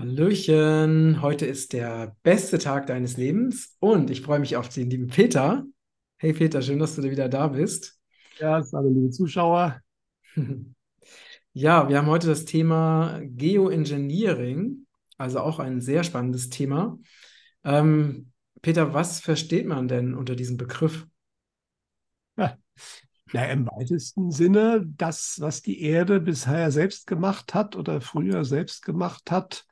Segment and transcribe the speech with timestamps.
[0.00, 5.08] Hallöchen, heute ist der beste Tag deines Lebens und ich freue mich auf den lieben
[5.08, 5.66] Peter.
[6.18, 7.98] Hey Peter, schön, dass du wieder da bist.
[8.38, 9.80] Ja, hallo liebe Zuschauer.
[11.54, 16.96] Ja, wir haben heute das Thema Geoengineering, also auch ein sehr spannendes Thema.
[17.64, 18.30] Ähm,
[18.62, 21.08] Peter, was versteht man denn unter diesem Begriff?
[22.36, 22.56] Ja,
[23.32, 28.84] na, im weitesten Sinne das, was die Erde bisher selbst gemacht hat oder früher selbst
[28.84, 29.66] gemacht hat,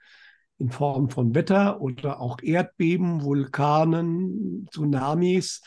[0.59, 5.63] in Form von Wetter oder auch Erdbeben, Vulkanen, Tsunamis,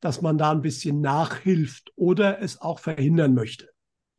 [0.00, 3.68] dass man da ein bisschen nachhilft oder es auch verhindern möchte.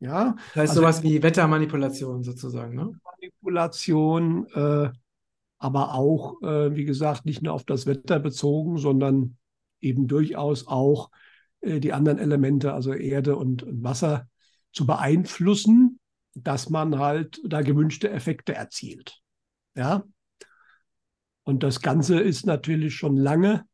[0.00, 2.98] Ja, das heißt also, sowas wie Wettermanipulation sozusagen, ne?
[3.04, 4.90] Manipulation, äh,
[5.58, 9.36] aber auch, äh, wie gesagt, nicht nur auf das Wetter bezogen, sondern
[9.80, 11.10] eben durchaus auch
[11.60, 14.28] äh, die anderen Elemente, also Erde und, und Wasser,
[14.72, 16.00] zu beeinflussen,
[16.34, 19.20] dass man halt da gewünschte Effekte erzielt.
[19.76, 20.04] Ja,
[21.44, 23.66] und das Ganze ist natürlich schon lange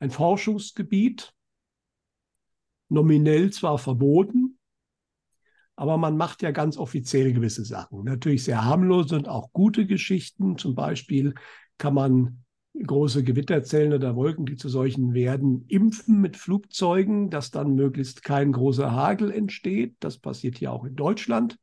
[0.00, 1.34] ein Forschungsgebiet,
[2.88, 4.58] nominell zwar verboten,
[5.76, 8.04] aber man macht ja ganz offiziell gewisse Sachen.
[8.04, 10.58] Natürlich sehr harmlose und auch gute Geschichten.
[10.58, 11.34] Zum Beispiel
[11.78, 12.44] kann man
[12.80, 18.52] große Gewitterzellen oder Wolken, die zu solchen werden, impfen mit Flugzeugen, dass dann möglichst kein
[18.52, 19.96] großer Hagel entsteht.
[20.00, 21.58] Das passiert hier auch in Deutschland.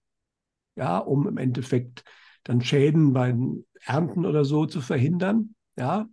[0.75, 2.03] Ja, um im Endeffekt
[2.44, 5.56] dann Schäden beim Ernten oder so zu verhindern.
[5.78, 6.08] Ja,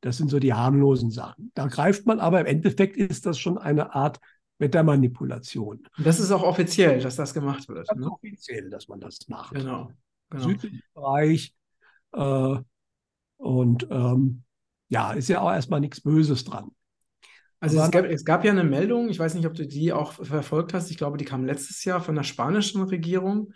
[0.00, 1.50] das sind so die harmlosen Sachen.
[1.54, 4.20] Da greift man, aber im Endeffekt ist das schon eine Art
[4.58, 5.86] Wettermanipulation.
[5.96, 7.88] Und das ist auch offiziell, dass das gemacht wird.
[7.88, 8.10] Das ist ne?
[8.10, 9.54] offiziell, dass man das macht.
[9.54, 9.90] Genau.
[10.30, 10.44] genau.
[10.44, 11.54] Südlichen Bereich.
[12.12, 12.56] Äh,
[13.36, 14.42] und ähm,
[14.88, 16.70] ja, ist ja auch erstmal nichts Böses dran.
[17.60, 20.12] Also es gab, es gab, ja eine Meldung, ich weiß nicht, ob du die auch
[20.12, 23.52] verfolgt hast, ich glaube, die kam letztes Jahr von der spanischen Regierung,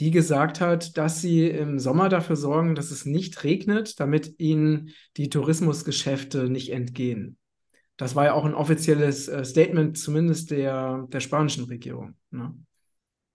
[0.00, 4.90] die gesagt hat, dass sie im Sommer dafür sorgen, dass es nicht regnet, damit ihnen
[5.16, 7.38] die Tourismusgeschäfte nicht entgehen.
[7.96, 12.14] Das war ja auch ein offizielles äh, Statement, zumindest der, der spanischen Regierung.
[12.30, 12.54] Ne?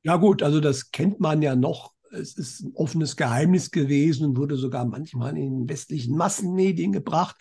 [0.03, 1.93] Ja gut, also das kennt man ja noch.
[2.11, 7.37] Es ist ein offenes Geheimnis gewesen und wurde sogar manchmal in westlichen Massenmedien gebracht.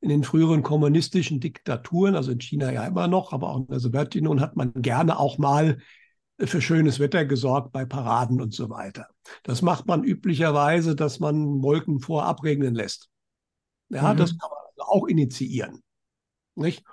[0.00, 3.80] In den früheren kommunistischen Diktaturen, also in China ja immer noch, aber auch in der
[3.80, 5.78] Sowjetunion hat man gerne auch mal
[6.38, 9.08] für schönes Wetter gesorgt bei Paraden und so weiter.
[9.42, 13.08] Das macht man üblicherweise, dass man Wolken vorab regnen lässt.
[13.88, 14.18] Ja, mhm.
[14.18, 15.82] das kann man also auch initiieren.
[16.54, 16.84] Nicht?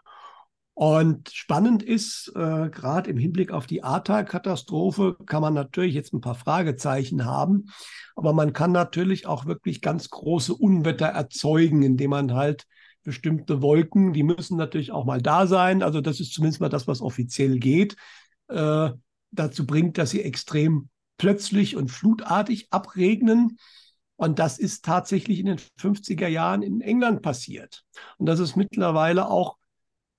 [0.74, 6.20] Und spannend ist, äh, gerade im Hinblick auf die Ahrtal-Katastrophe kann man natürlich jetzt ein
[6.20, 7.68] paar Fragezeichen haben,
[8.16, 12.66] aber man kann natürlich auch wirklich ganz große Unwetter erzeugen, indem man halt
[13.04, 15.82] bestimmte Wolken, die müssen natürlich auch mal da sein.
[15.82, 17.96] Also das ist zumindest mal das, was offiziell geht.
[18.50, 18.90] Äh,
[19.40, 23.58] dazu bringt, dass sie extrem plötzlich und flutartig abregnen.
[24.18, 27.84] Und das ist tatsächlich in den 50er Jahren in England passiert.
[28.18, 29.58] Und das ist mittlerweile auch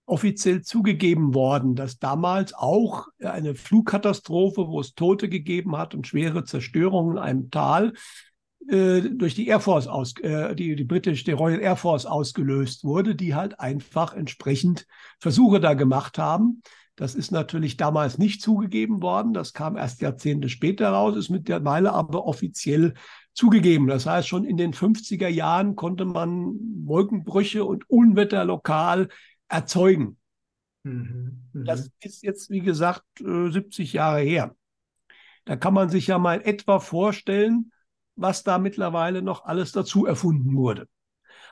[0.06, 6.44] offiziell zugegeben worden, dass damals auch eine Flugkatastrophe, wo es Tote gegeben hat und schwere
[6.44, 7.92] Zerstörungen in einem Tal,
[8.68, 12.84] äh, durch die Air Force aus, äh, die, die britische die Royal Air Force ausgelöst
[12.84, 14.86] wurde, die halt einfach entsprechend
[15.18, 16.62] Versuche da gemacht haben,
[16.96, 19.34] das ist natürlich damals nicht zugegeben worden.
[19.34, 22.94] Das kam erst Jahrzehnte später raus, ist mittlerweile aber offiziell
[23.34, 23.86] zugegeben.
[23.86, 29.08] Das heißt, schon in den 50er Jahren konnte man Wolkenbrüche und Unwetter lokal
[29.48, 30.16] erzeugen.
[30.84, 31.64] Mhm, mh.
[31.64, 34.56] Das ist jetzt, wie gesagt, 70 äh, Jahre her.
[35.44, 37.72] Da kann man sich ja mal etwa vorstellen,
[38.16, 40.88] was da mittlerweile noch alles dazu erfunden wurde.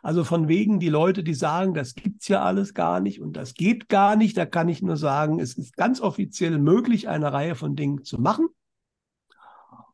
[0.04, 3.54] Also von wegen die Leute, die sagen, das gibt's ja alles gar nicht und das
[3.54, 7.54] geht gar nicht, da kann ich nur sagen, es ist ganz offiziell möglich, eine Reihe
[7.54, 8.48] von Dingen zu machen.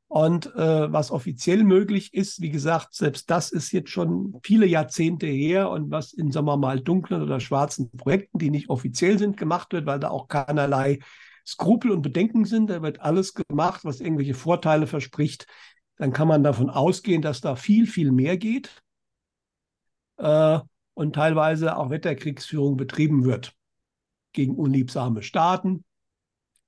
[0.08, 5.28] Und äh, was offiziell möglich ist, wie gesagt, selbst das ist jetzt schon viele Jahrzehnte
[5.28, 9.36] her und was in, sagen wir mal, dunklen oder schwarzen Projekten, die nicht offiziell sind,
[9.36, 10.98] gemacht wird, weil da auch keinerlei
[11.46, 12.68] Skrupel und Bedenken sind.
[12.68, 15.46] Da wird alles gemacht, was irgendwelche Vorteile verspricht.
[15.98, 18.82] Dann kann man davon ausgehen, dass da viel, viel mehr geht
[20.94, 23.54] und teilweise auch Wetterkriegsführung betrieben wird
[24.32, 25.84] gegen unliebsame Staaten.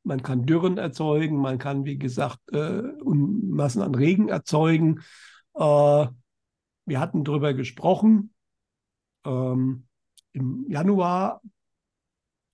[0.04, 5.00] Man kann Dürren erzeugen, man kann, wie gesagt, äh, Massen an Regen erzeugen.
[5.54, 6.06] Äh,
[6.86, 8.32] wir hatten darüber gesprochen
[9.24, 9.86] ähm,
[10.32, 11.40] im Januar,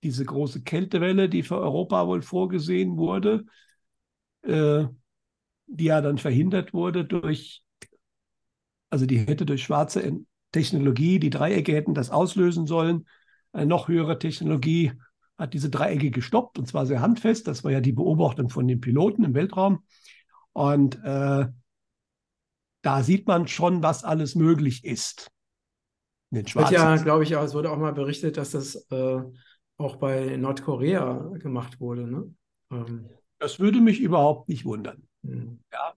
[0.03, 3.45] diese große Kältewelle, die für Europa wohl vorgesehen wurde,
[4.43, 4.85] äh,
[5.65, 7.63] die ja dann verhindert wurde durch,
[8.89, 10.01] also die hätte durch schwarze
[10.51, 13.07] Technologie, die Dreiecke hätten das auslösen sollen.
[13.51, 14.93] Eine noch höhere Technologie
[15.37, 17.47] hat diese Dreiecke gestoppt und zwar sehr handfest.
[17.47, 19.83] Das war ja die Beobachtung von den Piloten im Weltraum.
[20.53, 21.47] Und äh,
[22.81, 25.31] da sieht man schon, was alles möglich ist.
[26.31, 29.21] Wird ja, glaube ich, es wurde auch mal berichtet, dass das äh,
[29.77, 32.07] auch bei Nordkorea gemacht wurde.
[32.07, 32.33] Ne?
[32.71, 33.09] Ähm.
[33.39, 35.07] Das würde mich überhaupt nicht wundern.
[35.23, 35.59] Hm.
[35.71, 35.93] Ja.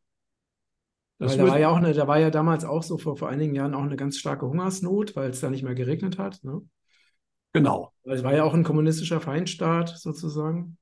[1.23, 3.29] Das weil da war ja auch eine, da war ja damals auch so vor, vor
[3.29, 6.43] einigen Jahren auch eine ganz starke Hungersnot, weil es da nicht mehr geregnet hat.
[6.43, 6.63] Ne?
[7.53, 7.93] Genau.
[8.03, 10.79] Es war ja auch ein kommunistischer Feindstaat sozusagen.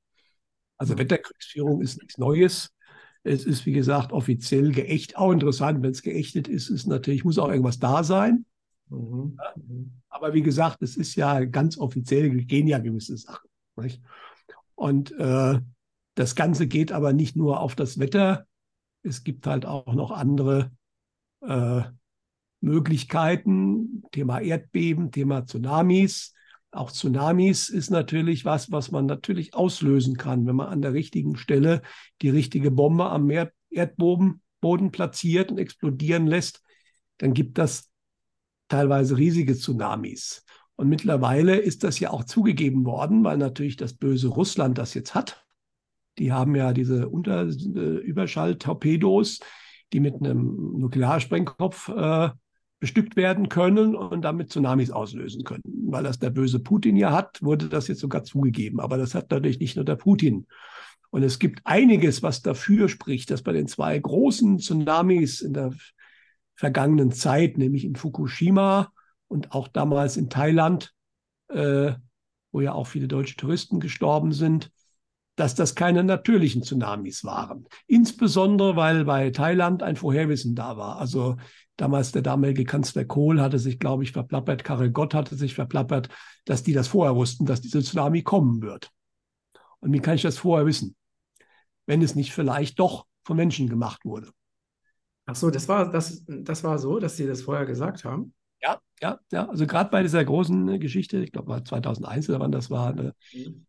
[0.77, 2.73] Also Wetterkriegsführung ist nichts Neues.
[3.21, 5.15] Es ist, wie gesagt, offiziell geächtet.
[5.15, 8.45] Auch interessant, wenn es geächtet ist, ist natürlich, muss auch irgendwas da sein.
[8.89, 9.37] Mhm.
[10.09, 13.47] Aber wie gesagt, es ist ja ganz offiziell, gehen ja gewisse Sachen.
[13.75, 14.01] Nicht?
[14.73, 15.59] Und äh,
[16.15, 18.47] das Ganze geht aber nicht nur auf das Wetter.
[19.03, 20.71] Es gibt halt auch noch andere
[21.41, 21.81] äh,
[22.61, 24.03] Möglichkeiten.
[24.11, 26.33] Thema Erdbeben, Thema Tsunamis.
[26.71, 31.35] Auch Tsunamis ist natürlich was, was man natürlich auslösen kann, wenn man an der richtigen
[31.35, 31.81] Stelle
[32.21, 33.29] die richtige Bombe am
[33.69, 36.61] Erdboden Boden platziert und explodieren lässt.
[37.17, 37.89] Dann gibt das
[38.69, 40.45] teilweise riesige Tsunamis.
[40.75, 45.13] Und mittlerweile ist das ja auch zugegeben worden, weil natürlich das böse Russland das jetzt
[45.13, 45.45] hat.
[46.17, 49.39] Die haben ja diese Unter äh, Überschalltorpedos,
[49.93, 52.29] die mit einem Nuklearsprengkopf äh,
[52.79, 55.61] bestückt werden können und damit Tsunamis auslösen können.
[55.65, 58.79] Weil das der böse Putin ja hat, wurde das jetzt sogar zugegeben.
[58.79, 60.47] Aber das hat natürlich nicht nur der Putin.
[61.11, 65.73] Und es gibt einiges, was dafür spricht, dass bei den zwei großen Tsunamis in der
[66.55, 68.91] vergangenen Zeit, nämlich in Fukushima
[69.27, 70.93] und auch damals in Thailand,
[71.49, 71.93] äh,
[72.51, 74.71] wo ja auch viele deutsche Touristen gestorben sind,
[75.41, 77.65] dass das keine natürlichen Tsunamis waren.
[77.87, 80.99] Insbesondere, weil bei Thailand ein Vorherwissen da war.
[80.99, 81.35] Also
[81.81, 86.09] Damals der damalige Kanzler Kohl hatte sich, glaube ich, verplappert, Karel Gott hatte sich verplappert,
[86.45, 88.91] dass die das vorher wussten, dass dieser Tsunami kommen wird.
[89.79, 90.95] Und wie kann ich das vorher wissen?
[91.87, 94.29] Wenn es nicht vielleicht doch von Menschen gemacht wurde.
[95.25, 98.35] Ach so, das war, das, das war so, dass Sie das vorher gesagt haben?
[98.61, 99.49] Ja, ja, ja.
[99.49, 103.15] Also gerade bei dieser großen Geschichte, ich glaube, war 2001 oder wann das war, ne,
[103.33, 103.65] mhm.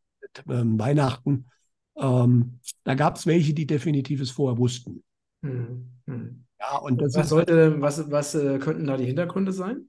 [0.50, 1.48] ähm, Weihnachten,
[1.96, 5.02] ähm, da gab es welche, die definitiv es vorher wussten.
[5.42, 5.90] Mhm.
[6.06, 6.44] Mhm.
[6.58, 9.88] Ja, und das was sollte, was, was äh, könnten da die Hintergründe sein?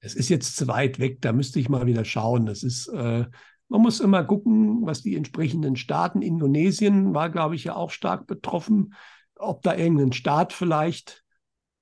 [0.00, 2.46] Es ist jetzt zu weit weg, da müsste ich mal wieder schauen.
[2.46, 3.26] Das ist, äh,
[3.68, 8.26] man muss immer gucken, was die entsprechenden Staaten, Indonesien war, glaube ich, ja auch stark
[8.26, 8.94] betroffen,
[9.36, 11.24] ob da irgendein Staat vielleicht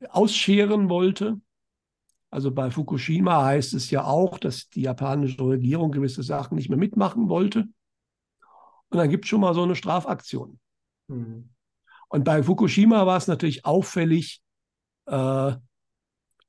[0.08, 1.40] ausscheren wollte.
[2.30, 6.78] Also bei Fukushima heißt es ja auch, dass die japanische Regierung gewisse Sachen nicht mehr
[6.78, 7.68] mitmachen wollte.
[8.90, 10.58] Und dann gibt es schon mal so eine Strafaktion.
[11.08, 11.50] Mhm.
[12.08, 14.42] Und bei Fukushima war es natürlich auffällig,
[15.06, 15.52] äh,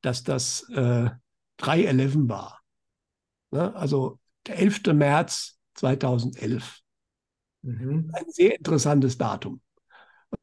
[0.01, 1.10] dass das äh,
[1.60, 2.62] 3-11 war.
[3.51, 3.75] Ne?
[3.75, 4.94] Also der 11.
[4.94, 6.80] März 2011.
[7.63, 8.12] Mhm.
[8.13, 9.62] Ein sehr interessantes Datum.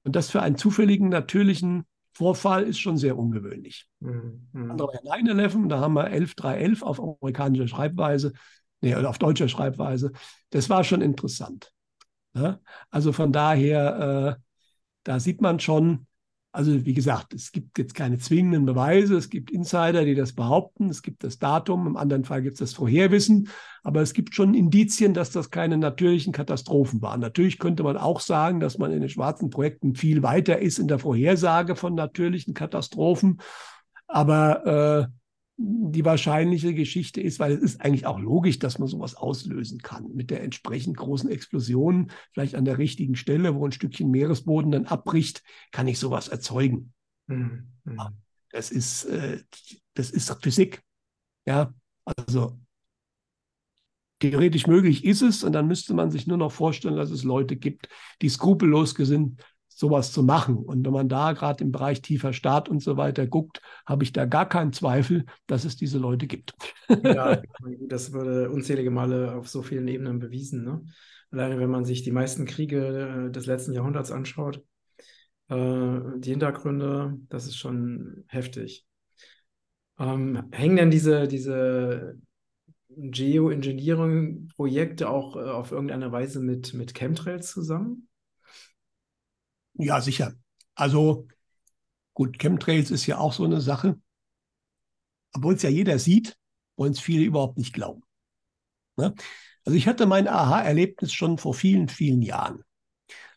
[0.02, 3.86] Und das für einen zufälligen, natürlichen Vorfall ist schon sehr ungewöhnlich.
[4.00, 4.48] Mhm.
[4.52, 8.32] Andere war 9-11, da haben wir 11-3-11 auf amerikanischer Schreibweise,
[8.80, 10.12] nee, oder auf deutscher Schreibweise.
[10.50, 11.73] Das war schon interessant.
[12.34, 12.60] Ne?
[12.90, 14.42] Also von daher, äh,
[15.04, 16.06] da sieht man schon,
[16.52, 20.88] also wie gesagt, es gibt jetzt keine zwingenden Beweise, es gibt Insider, die das behaupten,
[20.88, 23.48] es gibt das Datum, im anderen Fall gibt es das Vorherwissen,
[23.82, 27.20] aber es gibt schon Indizien, dass das keine natürlichen Katastrophen waren.
[27.20, 30.88] Natürlich könnte man auch sagen, dass man in den schwarzen Projekten viel weiter ist in
[30.88, 33.40] der Vorhersage von natürlichen Katastrophen,
[34.06, 35.23] aber äh,
[35.56, 40.12] die wahrscheinliche Geschichte ist, weil es ist eigentlich auch logisch, dass man sowas auslösen kann.
[40.14, 44.86] Mit der entsprechend großen Explosion, vielleicht an der richtigen Stelle, wo ein Stückchen Meeresboden dann
[44.86, 46.92] abbricht, kann ich sowas erzeugen.
[47.28, 47.68] Mhm.
[48.50, 49.42] Das ist, äh,
[49.94, 50.82] das ist Physik.
[51.46, 51.72] Ja,
[52.04, 52.58] also
[54.18, 57.56] theoretisch möglich ist es und dann müsste man sich nur noch vorstellen, dass es Leute
[57.56, 57.88] gibt,
[58.22, 59.40] die skrupellos gesinnt
[59.74, 60.56] sowas zu machen.
[60.56, 64.12] Und wenn man da gerade im Bereich tiefer Staat und so weiter guckt, habe ich
[64.12, 66.54] da gar keinen Zweifel, dass es diese Leute gibt.
[67.02, 67.42] Ja,
[67.88, 70.64] das wurde unzählige Male auf so vielen Ebenen bewiesen.
[70.64, 70.84] Ne?
[71.30, 74.62] Alleine wenn man sich die meisten Kriege äh, des letzten Jahrhunderts anschaut,
[75.48, 78.86] äh, die Hintergründe, das ist schon heftig.
[79.98, 82.18] Ähm, hängen denn diese, diese
[82.96, 88.08] Geoengineering-Projekte auch äh, auf irgendeine Weise mit, mit Chemtrails zusammen?
[89.74, 90.34] Ja, sicher.
[90.74, 91.28] Also
[92.14, 94.00] gut, Chemtrails ist ja auch so eine Sache.
[95.32, 96.36] Obwohl es ja jeder sieht,
[96.76, 98.02] wollen es viele überhaupt nicht glauben.
[98.96, 99.14] Ne?
[99.64, 102.62] Also ich hatte mein Aha-Erlebnis schon vor vielen, vielen Jahren.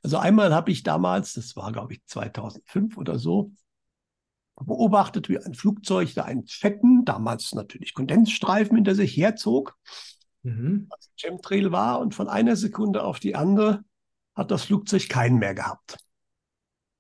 [0.03, 3.51] Also einmal habe ich damals, das war glaube ich 2005 oder so,
[4.55, 9.77] beobachtet, wie ein Flugzeug da einen fetten, damals natürlich Kondensstreifen hinter sich herzog,
[10.43, 10.87] mhm.
[10.89, 13.83] was Chemtrail war und von einer Sekunde auf die andere
[14.35, 15.97] hat das Flugzeug keinen mehr gehabt.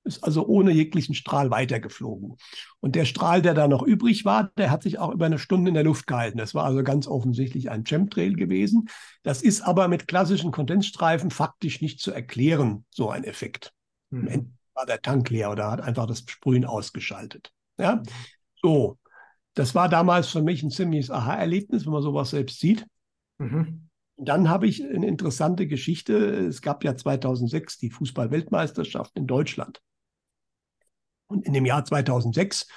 [0.07, 2.37] Ist also ohne jeglichen Strahl weitergeflogen.
[2.79, 5.69] Und der Strahl, der da noch übrig war, der hat sich auch über eine Stunde
[5.69, 6.37] in der Luft gehalten.
[6.37, 8.89] Das war also ganz offensichtlich ein Chemtrail gewesen.
[9.23, 13.73] Das ist aber mit klassischen Kondensstreifen faktisch nicht zu erklären, so ein Effekt.
[14.09, 14.53] Mhm.
[14.73, 17.51] war der Tank leer oder hat einfach das Sprühen ausgeschaltet.
[17.77, 18.03] Ja, mhm.
[18.61, 18.97] so.
[19.53, 22.85] Das war damals für mich ein ziemliches Aha-Erlebnis, wenn man sowas selbst sieht.
[23.39, 23.89] Mhm.
[24.17, 26.15] Dann habe ich eine interessante Geschichte.
[26.15, 29.81] Es gab ja 2006 die Fußball-Weltmeisterschaft in Deutschland.
[31.27, 32.67] Und in dem Jahr 2006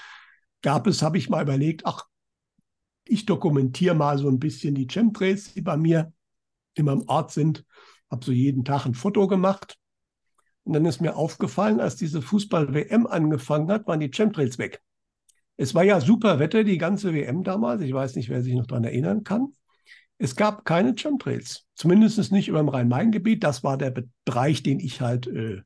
[0.62, 2.06] gab es, habe ich mal überlegt, ach,
[3.04, 6.12] ich dokumentiere mal so ein bisschen die Chemtrails, die bei mir
[6.74, 7.64] in meinem Ort sind.
[8.10, 9.76] Habe so jeden Tag ein Foto gemacht.
[10.64, 14.82] Und dann ist mir aufgefallen, als diese Fußball-WM angefangen hat, waren die Chemtrails weg.
[15.56, 17.82] Es war ja super Wetter, die ganze WM damals.
[17.82, 19.54] Ich weiß nicht, wer sich noch daran erinnern kann.
[20.18, 23.42] Es gab keine Chemtrails, zumindest nicht über dem Rhein-Main-Gebiet.
[23.42, 25.62] Das war der Bereich, den ich halt äh,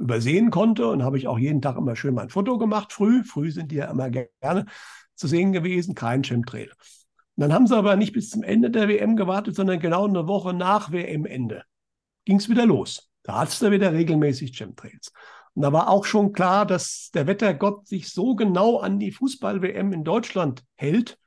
[0.00, 2.92] übersehen konnte und habe ich auch jeden Tag immer schön mein Foto gemacht.
[2.92, 4.66] Früh, früh sind die ja immer gerne
[5.14, 6.70] zu sehen gewesen, kein Chemtrail.
[7.36, 10.26] Und dann haben sie aber nicht bis zum Ende der WM gewartet, sondern genau eine
[10.26, 11.64] Woche nach WM-Ende
[12.24, 13.08] ging es wieder los.
[13.22, 15.12] Da hat es da wieder regelmäßig Chemtrails.
[15.54, 19.92] Und da war auch schon klar, dass der Wettergott sich so genau an die Fußball-WM
[19.92, 21.18] in Deutschland hält,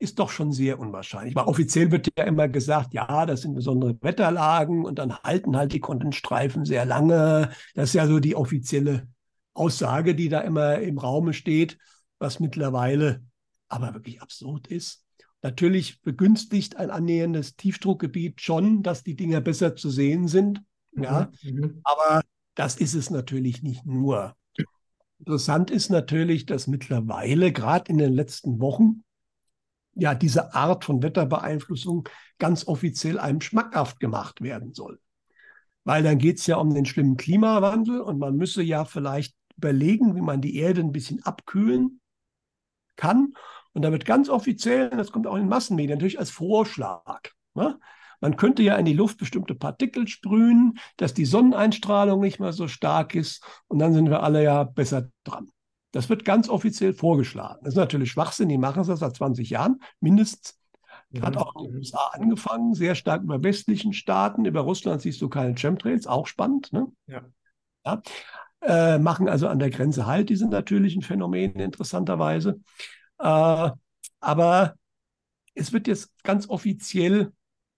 [0.00, 1.36] ist doch schon sehr unwahrscheinlich.
[1.36, 5.72] Weil offiziell wird ja immer gesagt, ja, das sind besondere Wetterlagen und dann halten halt
[5.72, 7.50] die Kondensstreifen sehr lange.
[7.74, 9.06] Das ist ja so die offizielle
[9.52, 11.76] Aussage, die da immer im Raume steht,
[12.18, 13.22] was mittlerweile
[13.68, 15.04] aber wirklich absurd ist.
[15.42, 20.62] Natürlich begünstigt ein annäherndes Tiefdruckgebiet schon, dass die Dinger besser zu sehen sind.
[20.96, 21.52] Ja, mhm.
[21.52, 21.80] mhm.
[21.84, 22.22] aber
[22.54, 24.34] das ist es natürlich nicht nur.
[25.18, 29.04] Interessant ist natürlich, dass mittlerweile, gerade in den letzten Wochen,
[29.94, 35.00] ja diese Art von Wetterbeeinflussung ganz offiziell einem schmackhaft gemacht werden soll.
[35.84, 40.14] Weil dann geht es ja um den schlimmen Klimawandel und man müsse ja vielleicht überlegen,
[40.16, 42.00] wie man die Erde ein bisschen abkühlen
[42.96, 43.34] kann.
[43.72, 47.30] Und da wird ganz offiziell, das kommt auch in den Massenmedien, natürlich als Vorschlag.
[47.54, 47.78] Ne?
[48.20, 52.68] Man könnte ja in die Luft bestimmte Partikel sprühen, dass die Sonneneinstrahlung nicht mehr so
[52.68, 55.50] stark ist und dann sind wir alle ja besser dran.
[55.92, 57.60] Das wird ganz offiziell vorgeschlagen.
[57.62, 60.56] Das ist natürlich Schwachsinn, die machen das seit 20 Jahren, mindestens.
[61.20, 64.44] Hat auch in den USA angefangen, sehr stark über westlichen Staaten.
[64.44, 66.72] Über Russland siehst du keine Chemtrails, auch spannend.
[66.72, 66.86] Ne?
[67.08, 67.22] Ja.
[67.84, 68.02] ja.
[68.62, 72.60] Äh, machen also an der Grenze halt diese natürlichen Phänomene interessanterweise.
[73.18, 73.70] Äh,
[74.20, 74.74] aber
[75.54, 77.32] es wird jetzt ganz offiziell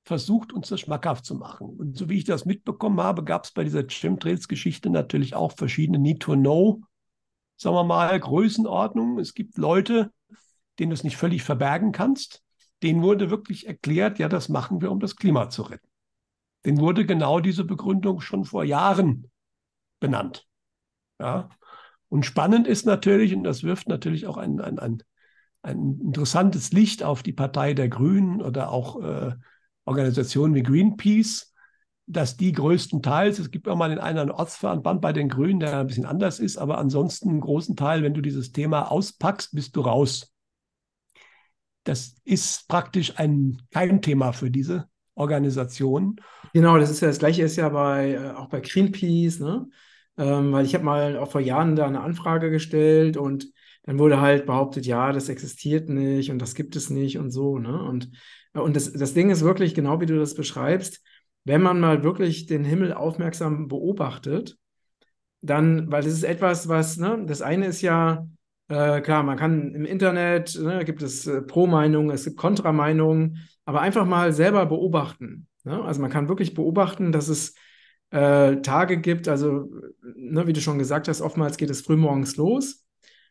[0.04, 1.69] versucht, uns das schmackhaft zu machen.
[1.69, 5.99] Und so wie ich das mitbekommen habe, gab es bei dieser Chemtrails-Geschichte natürlich auch verschiedene
[5.99, 6.83] Need-to-Know
[7.62, 9.19] sagen wir mal, Größenordnung.
[9.19, 10.12] Es gibt Leute,
[10.78, 12.42] denen du es nicht völlig verbergen kannst.
[12.83, 15.88] Denen wurde wirklich erklärt, ja, das machen wir, um das Klima zu retten.
[16.66, 19.31] Den wurde genau diese Begründung schon vor Jahren
[20.00, 20.47] benannt.
[21.21, 21.49] Ja.
[22.09, 25.02] Und spannend ist natürlich, und das wirft natürlich auch ein, ein, ein,
[25.62, 29.35] ein interessantes Licht auf die Partei der Grünen oder auch äh,
[29.85, 31.51] Organisationen wie Greenpeace,
[32.06, 35.87] dass die größtenteils, es gibt auch mal den einen Ortsverband bei den Grünen, der ein
[35.87, 39.82] bisschen anders ist, aber ansonsten einen großen Teil, wenn du dieses Thema auspackst, bist du
[39.82, 40.32] raus.
[41.85, 46.16] Das ist praktisch ein Keimthema für diese Organisation.
[46.52, 49.68] Genau, das ist ja das Gleiche ist ja bei äh, auch bei Greenpeace, ne?
[50.18, 53.50] Ähm, weil ich habe mal auch vor Jahren da eine Anfrage gestellt und
[53.85, 57.59] dann wurde halt behauptet, ja, das existiert nicht und das gibt es nicht und so,
[57.59, 57.82] ne?
[57.82, 58.11] Und,
[58.52, 61.02] und das, das Ding ist wirklich, genau wie du das beschreibst,
[61.44, 64.56] wenn man mal wirklich den Himmel aufmerksam beobachtet,
[65.40, 68.26] dann, weil das ist etwas, was, ne, das eine ist ja,
[68.68, 73.80] äh, klar, man kann im Internet, ne, gibt es äh, Pro-Meinungen, es gibt Kontrameinungen, aber
[73.80, 75.49] einfach mal selber beobachten.
[75.64, 75.82] Ne?
[75.82, 77.54] Also man kann wirklich beobachten, dass es
[78.11, 79.70] äh, Tage gibt, also,
[80.14, 82.84] ne, wie du schon gesagt hast, oftmals geht es frühmorgens los.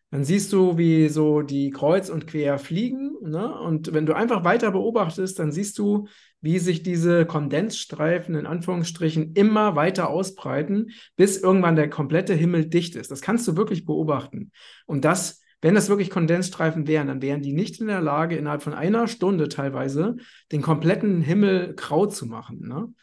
[0.09, 3.10] Dann siehst du, wie so die kreuz und quer fliegen.
[3.21, 3.53] Ne?
[3.59, 6.07] Und wenn du einfach weiter beobachtest, dann siehst du,
[6.41, 12.95] wie sich diese Kondensstreifen in Anführungsstrichen immer weiter ausbreiten, bis irgendwann der komplette Himmel dicht
[12.95, 13.11] ist.
[13.11, 14.51] Das kannst du wirklich beobachten.
[14.87, 18.63] Und das, wenn das wirklich Kondensstreifen wären, dann wären die nicht in der Lage, innerhalb
[18.63, 20.17] von einer Stunde teilweise
[20.51, 22.67] den kompletten Himmel grau zu machen.
[22.67, 22.93] Ne?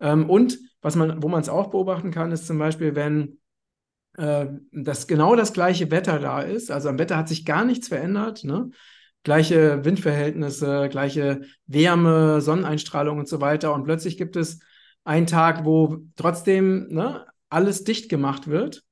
[0.00, 3.38] Ähm, und was man, wo man es auch beobachten kann, ist zum Beispiel, wenn
[4.16, 7.88] äh, das genau das gleiche Wetter da ist, also am Wetter hat sich gar nichts
[7.88, 8.70] verändert, ne?
[9.22, 13.74] Gleiche Windverhältnisse, gleiche Wärme, Sonneneinstrahlung und so weiter.
[13.74, 14.60] Und plötzlich gibt es
[15.04, 18.82] einen Tag, wo trotzdem ne, alles dicht gemacht wird.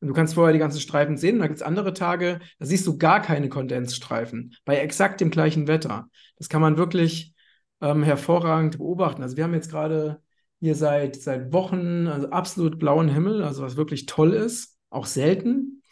[0.00, 1.36] Und du kannst vorher die ganzen Streifen sehen.
[1.36, 5.30] Und da gibt es andere Tage, da siehst du gar keine Kondensstreifen bei exakt dem
[5.30, 6.08] gleichen Wetter.
[6.36, 7.34] Das kann man wirklich
[7.80, 9.22] ähm, hervorragend beobachten.
[9.22, 10.22] Also wir haben jetzt gerade
[10.60, 15.82] hier seit, seit Wochen, also absolut blauen Himmel, also was wirklich toll ist, auch selten.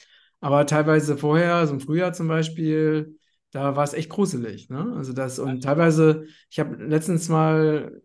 [0.41, 3.18] Aber teilweise vorher, so im Frühjahr zum Beispiel,
[3.51, 4.69] da war es echt gruselig.
[4.69, 4.95] Ne?
[4.97, 8.03] Also das, und teilweise, ich habe letztens mal,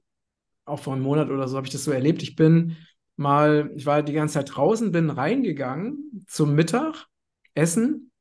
[0.65, 2.23] auch vor einem Monat oder so, habe ich das so erlebt.
[2.23, 2.77] Ich bin
[3.17, 7.07] mal, ich war die ganze Zeit draußen, bin reingegangen zum Mittag,
[7.53, 8.11] Essen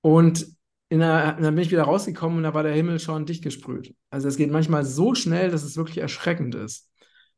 [0.00, 0.48] und
[0.90, 3.94] in der, dann bin ich wieder rausgekommen und da war der Himmel schon dicht gesprüht.
[4.10, 6.90] Also es geht manchmal so schnell, dass es wirklich erschreckend ist.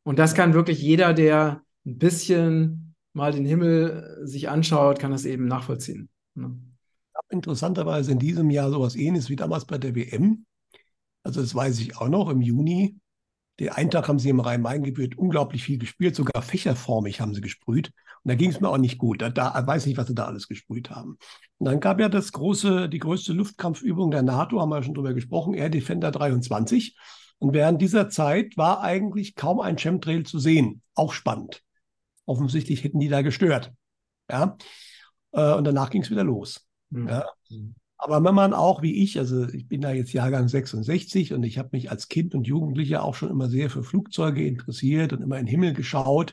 [0.03, 5.25] Und das kann wirklich jeder, der ein bisschen mal den Himmel sich anschaut, kann das
[5.25, 6.09] eben nachvollziehen.
[6.35, 6.57] Ne?
[7.29, 10.47] Interessanterweise in diesem Jahr sowas ähnliches wie damals bei der WM.
[11.23, 12.97] Also das weiß ich auch noch im Juni.
[13.61, 17.93] Den einen Tag haben sie im Rhein-Main-Gebiet unglaublich viel gespielt, sogar fächerformig haben sie gesprüht.
[18.23, 19.21] Und da ging es mir auch nicht gut.
[19.21, 21.19] Da, da weiß ich nicht, was sie da alles gesprüht haben.
[21.59, 25.13] Und dann gab ja das große, die größte Luftkampfübung der NATO, haben wir schon drüber
[25.13, 26.97] gesprochen, Air Defender 23.
[27.39, 30.81] Und während dieser Zeit war eigentlich kaum ein Chemtrail zu sehen.
[30.95, 31.63] Auch spannend.
[32.25, 33.73] Offensichtlich hätten die da gestört.
[34.31, 34.57] Ja.
[35.33, 36.67] Äh, und danach ging es wieder los.
[36.91, 37.09] Mhm.
[37.09, 37.27] Ja.
[38.03, 41.59] Aber wenn man auch wie ich, also ich bin da jetzt Jahrgang 66 und ich
[41.59, 45.39] habe mich als Kind und Jugendlicher auch schon immer sehr für Flugzeuge interessiert und immer
[45.39, 46.33] in den Himmel geschaut.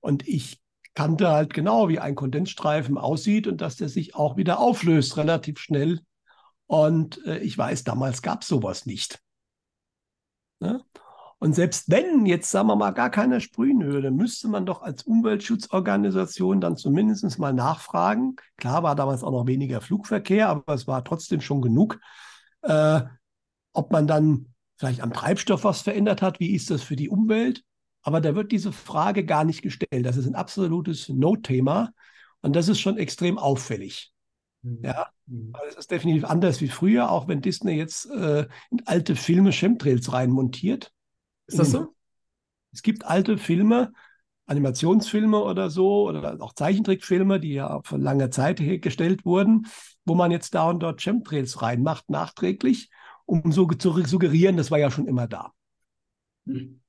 [0.00, 0.60] Und ich
[0.94, 5.60] kannte halt genau, wie ein Kondensstreifen aussieht und dass der sich auch wieder auflöst relativ
[5.60, 6.00] schnell.
[6.66, 9.20] Und äh, ich weiß, damals gab es sowas nicht.
[10.58, 10.82] Ne?
[11.38, 15.02] Und selbst wenn jetzt, sagen wir mal, gar keiner sprühen würde, müsste man doch als
[15.02, 18.36] Umweltschutzorganisation dann zumindest mal nachfragen.
[18.56, 22.00] Klar war damals auch noch weniger Flugverkehr, aber es war trotzdem schon genug.
[22.62, 23.02] Äh,
[23.74, 27.62] ob man dann vielleicht am Treibstoff was verändert hat, wie ist das für die Umwelt?
[28.02, 30.06] Aber da wird diese Frage gar nicht gestellt.
[30.06, 31.90] Das ist ein absolutes No-Thema
[32.40, 34.12] und das ist schon extrem auffällig.
[34.62, 34.78] Mhm.
[34.82, 35.52] Ja, mhm.
[35.68, 40.12] es ist definitiv anders wie früher, auch wenn Disney jetzt äh, in alte Filme Chemtrails
[40.12, 40.92] reinmontiert.
[41.46, 41.94] Ist das so?
[42.72, 43.92] Es gibt alte Filme,
[44.46, 49.66] Animationsfilme oder so, oder auch Zeichentrickfilme, die ja von langer Zeit hergestellt wurden,
[50.04, 52.90] wo man jetzt da und dort Chemtrails reinmacht, nachträglich,
[53.24, 55.52] um so zu suggerieren, das war ja schon immer da.
[56.46, 56.80] Hm.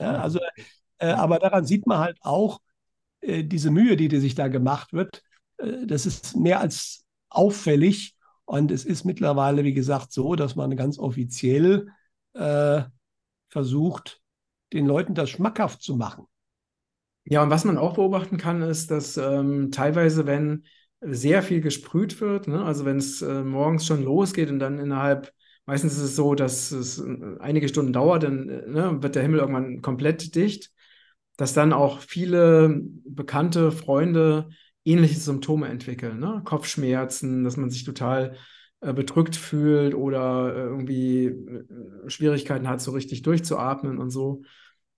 [0.00, 0.40] Ja, also,
[0.98, 2.60] äh, aber daran sieht man halt auch
[3.20, 5.22] äh, diese Mühe, die, die sich da gemacht wird.
[5.58, 8.14] Äh, das ist mehr als auffällig.
[8.44, 11.88] Und es ist mittlerweile, wie gesagt, so, dass man ganz offiziell
[12.34, 12.82] äh,
[13.50, 14.20] versucht,
[14.72, 16.26] den Leuten das schmackhaft zu machen.
[17.24, 20.64] Ja, und was man auch beobachten kann, ist, dass ähm, teilweise, wenn
[21.00, 25.32] sehr viel gesprüht wird, ne, also wenn es äh, morgens schon losgeht und dann innerhalb,
[25.66, 29.22] meistens ist es so, dass es äh, einige Stunden dauert, dann äh, ne, wird der
[29.22, 30.70] Himmel irgendwann komplett dicht,
[31.36, 34.50] dass dann auch viele bekannte Freunde
[34.84, 36.42] ähnliche Symptome entwickeln, ne?
[36.44, 38.36] Kopfschmerzen, dass man sich total
[38.80, 41.64] bedrückt fühlt oder äh, irgendwie äh,
[42.08, 44.42] Schwierigkeiten hat, so richtig durchzuatmen und so.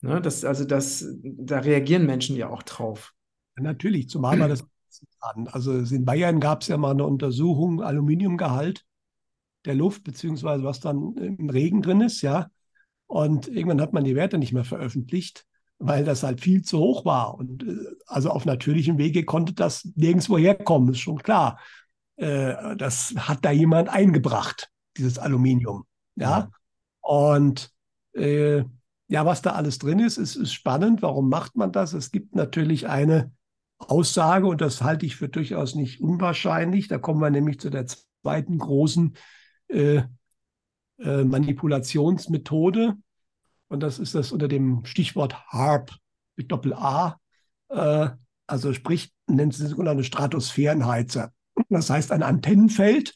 [0.01, 0.21] Ne?
[0.21, 3.12] Das, also das, da reagieren Menschen ja auch drauf.
[3.57, 4.64] Natürlich, zumal man das.
[5.47, 8.85] Also in Bayern gab es ja mal eine Untersuchung, Aluminiumgehalt
[9.64, 12.51] der Luft, beziehungsweise was dann im Regen drin ist, ja.
[13.07, 15.47] Und irgendwann hat man die Werte nicht mehr veröffentlicht,
[15.79, 17.35] weil das halt viel zu hoch war.
[17.35, 17.64] Und
[18.07, 21.61] also auf natürlichem Wege konnte das nirgendwo herkommen, ist schon klar.
[22.16, 25.85] Äh, das hat da jemand eingebracht, dieses Aluminium.
[26.16, 26.31] Ja.
[26.31, 26.51] ja.
[27.01, 27.70] Und
[28.14, 28.64] äh,
[29.09, 31.03] ja, was da alles drin ist, ist, ist spannend.
[31.03, 31.92] Warum macht man das?
[31.92, 33.33] Es gibt natürlich eine
[33.79, 36.88] Aussage, und das halte ich für durchaus nicht unwahrscheinlich.
[36.88, 37.87] Da kommen wir nämlich zu der
[38.22, 39.14] zweiten großen
[39.68, 40.03] äh,
[40.98, 42.94] äh, Manipulationsmethode.
[43.68, 45.90] Und das ist das unter dem Stichwort HARP
[46.37, 47.18] mit Doppel-A.
[47.68, 48.11] Äh,
[48.46, 51.33] also sprich, nennt sie sogenannte Stratosphärenheizer.
[51.68, 53.14] Das heißt ein Antennenfeld.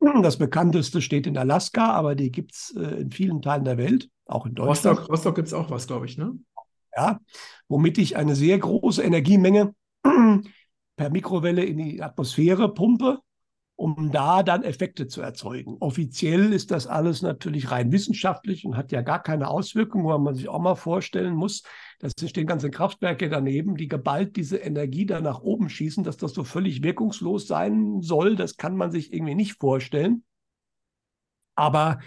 [0.00, 4.08] Das bekannteste steht in Alaska, aber die gibt es äh, in vielen Teilen der Welt,
[4.26, 4.98] auch in Deutschland.
[4.98, 6.38] Rostock, Rostock gibt es auch was, glaube ich, ne?
[6.96, 7.20] Ja,
[7.68, 9.74] womit ich eine sehr große Energiemenge
[10.96, 13.18] per Mikrowelle in die Atmosphäre pumpe
[13.78, 15.76] um da dann Effekte zu erzeugen.
[15.78, 20.34] Offiziell ist das alles natürlich rein wissenschaftlich und hat ja gar keine Auswirkungen, wo man
[20.34, 21.62] sich auch mal vorstellen muss,
[22.00, 26.34] dass stehen ganze Kraftwerke daneben, die geballt diese Energie da nach oben schießen, dass das
[26.34, 30.24] so völlig wirkungslos sein soll, das kann man sich irgendwie nicht vorstellen.
[31.54, 32.00] Aber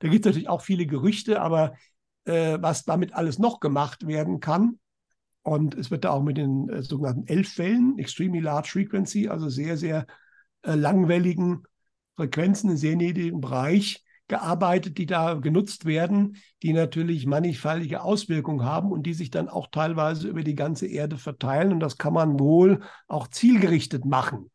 [0.00, 1.76] da gibt es natürlich auch viele Gerüchte, aber
[2.24, 4.80] äh, was damit alles noch gemacht werden kann,
[5.42, 9.76] und es wird da auch mit den äh, sogenannten Elf-Wellen, Extremely Large Frequency, also sehr,
[9.76, 10.06] sehr
[10.64, 11.62] langwelligen
[12.16, 18.90] Frequenzen in sehr niedrigen Bereich gearbeitet, die da genutzt werden, die natürlich mannigfaltige Auswirkungen haben
[18.90, 21.72] und die sich dann auch teilweise über die ganze Erde verteilen.
[21.72, 24.50] Und das kann man wohl auch zielgerichtet machen.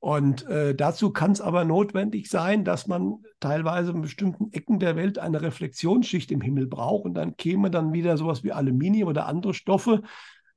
[0.00, 4.94] Und äh, dazu kann es aber notwendig sein, dass man teilweise in bestimmten Ecken der
[4.94, 9.26] Welt eine Reflexionsschicht im Himmel braucht und dann käme dann wieder sowas wie Aluminium oder
[9.26, 10.02] andere Stoffe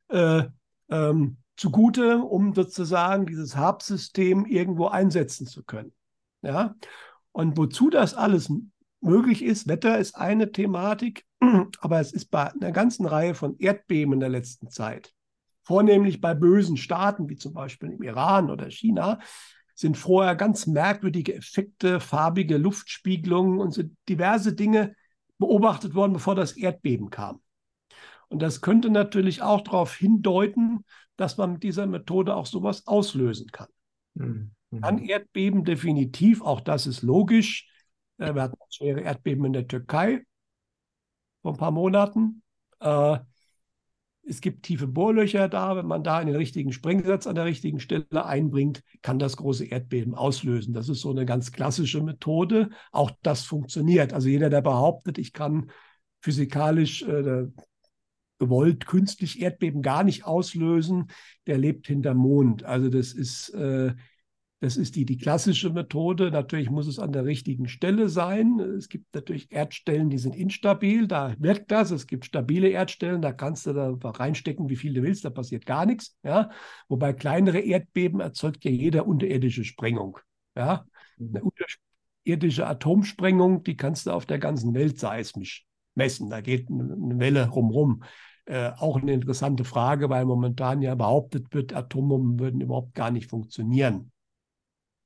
[0.09, 0.43] äh,
[0.91, 5.93] ähm, zugute, um sozusagen dieses Harbsystem irgendwo einsetzen zu können.
[6.41, 6.75] Ja?
[7.31, 8.51] Und wozu das alles
[8.99, 11.23] möglich ist, Wetter ist eine Thematik,
[11.79, 15.13] aber es ist bei einer ganzen Reihe von Erdbeben in der letzten Zeit
[15.63, 19.19] vornehmlich bei bösen Staaten, wie zum Beispiel im Iran oder China,
[19.75, 24.95] sind vorher ganz merkwürdige Effekte, farbige Luftspiegelungen und so diverse Dinge
[25.37, 27.41] beobachtet worden, bevor das Erdbeben kam.
[28.27, 30.83] Und das könnte natürlich auch darauf hindeuten,
[31.21, 33.67] dass man mit dieser Methode auch sowas auslösen kann.
[34.15, 34.51] Mhm.
[34.81, 37.69] An Erdbeben definitiv, auch das ist logisch.
[38.17, 40.23] Äh, wir hatten schwere Erdbeben in der Türkei
[41.43, 42.41] vor ein paar Monaten.
[42.79, 43.19] Äh,
[44.23, 45.75] es gibt tiefe Bohrlöcher da.
[45.75, 50.15] Wenn man da einen richtigen Sprengsatz an der richtigen Stelle einbringt, kann das große Erdbeben
[50.15, 50.73] auslösen.
[50.73, 52.69] Das ist so eine ganz klassische Methode.
[52.91, 54.13] Auch das funktioniert.
[54.13, 55.69] Also jeder, der behauptet, ich kann
[56.21, 57.45] physikalisch äh,
[58.41, 61.11] gewollt künstlich Erdbeben gar nicht auslösen,
[61.45, 62.63] der lebt hinterm Mond.
[62.63, 63.93] Also das ist äh,
[64.61, 66.29] das ist die, die klassische Methode.
[66.29, 68.59] Natürlich muss es an der richtigen Stelle sein.
[68.59, 71.89] Es gibt natürlich Erdstellen, die sind instabil, da wirkt das.
[71.89, 75.65] Es gibt stabile Erdstellen, da kannst du da reinstecken, wie viel du willst, da passiert
[75.65, 76.15] gar nichts.
[76.21, 76.51] Ja?
[76.89, 80.19] Wobei kleinere Erdbeben erzeugt ja jeder unterirdische Sprengung.
[80.55, 80.85] Ja?
[81.17, 81.35] Mhm.
[81.35, 81.43] Eine
[82.23, 86.29] unterirdische Atomsprengung, die kannst du auf der ganzen Welt seismisch messen.
[86.29, 88.03] Da geht eine Welle rumrum.
[88.45, 93.29] Äh, auch eine interessante Frage, weil momentan ja behauptet wird, Atombomben würden überhaupt gar nicht
[93.29, 94.11] funktionieren.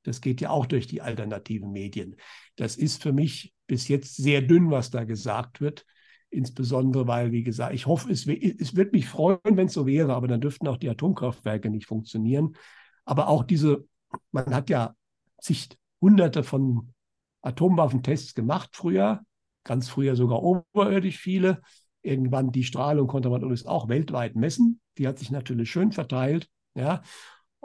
[0.04, 2.16] Das geht ja auch durch die alternativen Medien.
[2.56, 5.86] Das ist für mich bis jetzt sehr dünn, was da gesagt wird.
[6.30, 10.14] Insbesondere, weil, wie gesagt, ich hoffe, es, es wird mich freuen, wenn es so wäre,
[10.14, 12.56] aber dann dürften auch die Atomkraftwerke nicht funktionieren.
[13.04, 13.86] Aber auch diese,
[14.32, 14.96] man hat ja
[15.42, 15.70] zig
[16.02, 16.94] hunderte von
[17.42, 19.24] Atomwaffentests gemacht früher,
[19.64, 21.62] ganz früher sogar oberirdisch viele.
[22.06, 24.80] Irgendwann die Strahlung konnte man übrigens auch weltweit messen.
[24.98, 26.50] Die hat sich natürlich schön verteilt.
[26.76, 27.02] Ja,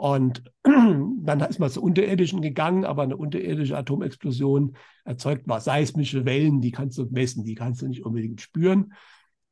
[0.01, 4.75] und dann ist man zu Unterirdischen gegangen, aber eine unterirdische Atomexplosion
[5.05, 8.93] erzeugt mal seismische Wellen, die kannst du messen, die kannst du nicht unbedingt spüren.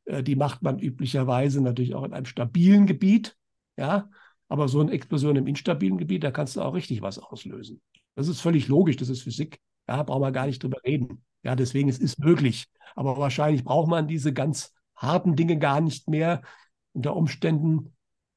[0.06, 3.38] Äh, die macht man üblicherweise natürlich auch in einem stabilen Gebiet.
[3.78, 4.10] Ja,
[4.48, 7.80] aber so eine Explosion im instabilen Gebiet, da kannst du auch richtig was auslösen.
[8.16, 9.60] Das ist völlig logisch, das ist Physik.
[9.88, 11.24] Ja, brauchen wir gar nicht drüber reden.
[11.44, 12.66] Ja, deswegen es ist möglich.
[12.96, 16.42] Aber wahrscheinlich braucht man diese ganz harten Dinge gar nicht mehr.
[16.94, 17.96] Unter Umständen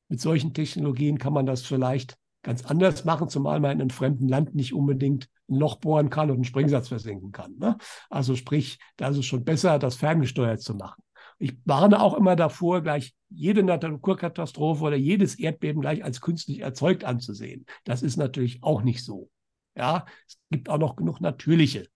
[0.08, 4.28] mit solchen Technologien kann man das vielleicht ganz anders machen, zumal man in einem fremden
[4.28, 7.56] Land nicht unbedingt ein Loch bohren kann und einen Springsatz versenken kann.
[7.58, 7.76] Ne?
[8.10, 11.02] Also sprich, da ist es schon besser, das ferngesteuert zu machen.
[11.38, 17.04] Ich warne auch immer davor, gleich jede Naturkatastrophe oder jedes Erdbeben gleich als künstlich erzeugt
[17.04, 17.66] anzusehen.
[17.84, 19.30] Das ist natürlich auch nicht so.
[19.74, 21.88] Ja, es gibt auch noch genug natürliche.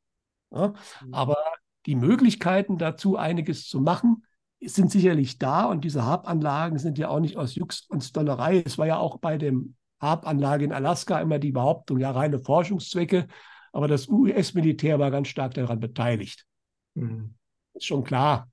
[0.50, 0.74] Ja?
[1.04, 1.14] Mhm.
[1.14, 1.36] Aber
[1.86, 4.24] die Möglichkeiten dazu, einiges zu machen,
[4.60, 8.62] sind sicherlich da und diese Harp-Anlagen sind ja auch nicht aus Jux und Stollerei.
[8.64, 13.28] Es war ja auch bei dem Harp-Anlage in Alaska immer die Behauptung, ja, reine Forschungszwecke,
[13.72, 16.46] aber das US-Militär war ganz stark daran beteiligt.
[16.94, 17.34] Mhm.
[17.74, 18.50] Ist schon klar.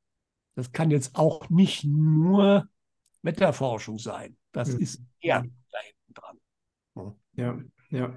[0.56, 2.68] Das kann jetzt auch nicht nur
[3.22, 4.38] Wetterforschung sein.
[4.52, 4.80] Das mhm.
[4.82, 7.16] ist eher da hinten dran.
[7.36, 8.16] Ja, ja.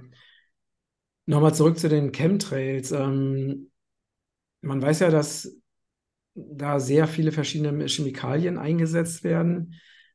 [1.27, 2.93] Nochmal zurück zu den Chemtrails.
[2.93, 3.71] Ähm,
[4.61, 5.57] man weiß ja, dass
[6.37, 9.75] da sehr viele verschiedene Chemikalien eingesetzt werden.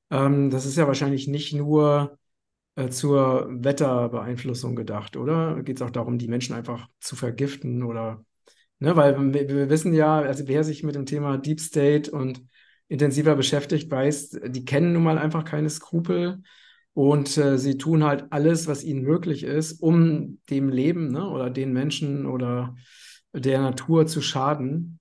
[0.09, 2.17] Ähm, das ist ja wahrscheinlich nicht nur
[2.75, 5.61] äh, zur Wetterbeeinflussung gedacht, oder?
[5.63, 8.23] Geht es auch darum, die Menschen einfach zu vergiften oder,
[8.79, 8.95] ne?
[8.95, 12.41] Weil wir, wir wissen ja, also wer sich mit dem Thema Deep State und
[12.87, 16.43] intensiver beschäftigt, weiß, die kennen nun mal einfach keine Skrupel
[16.93, 21.49] und äh, sie tun halt alles, was ihnen möglich ist, um dem Leben ne, oder
[21.49, 22.75] den Menschen oder
[23.33, 24.99] der Natur zu schaden.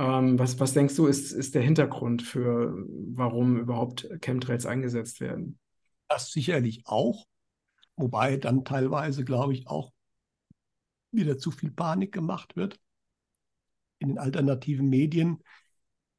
[0.00, 5.58] Ähm, was, was denkst du, ist, ist der Hintergrund für, warum überhaupt Chemtrails eingesetzt werden?
[6.08, 7.26] Das sicherlich auch,
[7.96, 9.92] wobei dann teilweise, glaube ich, auch
[11.12, 12.80] wieder zu viel Panik gemacht wird
[13.98, 15.44] in den alternativen Medien.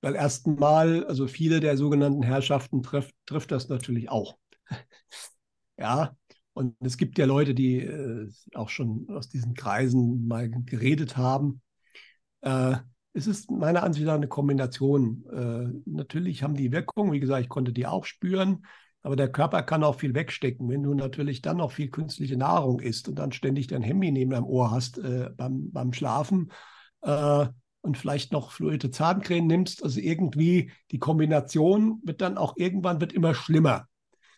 [0.02, 4.38] Weil ersten Mal, also viele der sogenannten Herrschaften trifft, trifft das natürlich auch.
[5.80, 6.15] ja,
[6.54, 11.63] und es gibt ja Leute, die äh, auch schon aus diesen Kreisen mal geredet haben.
[12.41, 12.78] Äh,
[13.13, 15.26] es ist meiner Ansicht nach eine Kombination.
[15.32, 18.65] Äh, natürlich haben die Wirkung, wie gesagt, ich konnte die auch spüren,
[19.02, 20.69] aber der Körper kann auch viel wegstecken.
[20.69, 24.32] Wenn du natürlich dann noch viel künstliche Nahrung isst und dann ständig dein Handy neben
[24.32, 26.52] deinem Ohr hast äh, beim, beim Schlafen
[27.02, 27.47] äh,
[27.82, 33.12] und vielleicht noch fluide Zahncreme nimmst, also irgendwie die Kombination wird dann auch irgendwann wird
[33.12, 33.88] immer schlimmer.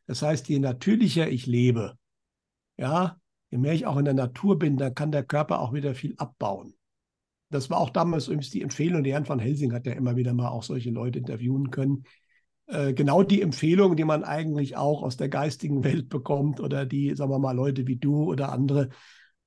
[0.07, 1.97] Das heißt, je natürlicher ich lebe,
[2.77, 3.17] ja,
[3.51, 6.15] je mehr ich auch in der Natur bin, dann kann der Körper auch wieder viel
[6.17, 6.73] abbauen.
[7.53, 9.03] Das war auch damals übrigens die Empfehlung.
[9.03, 12.03] Der Herrn von Helsing hat ja immer wieder mal auch solche Leute interviewen können.
[12.65, 17.15] Äh, genau die Empfehlung, die man eigentlich auch aus der geistigen Welt bekommt oder die,
[17.15, 18.89] sagen wir mal, Leute wie du oder andere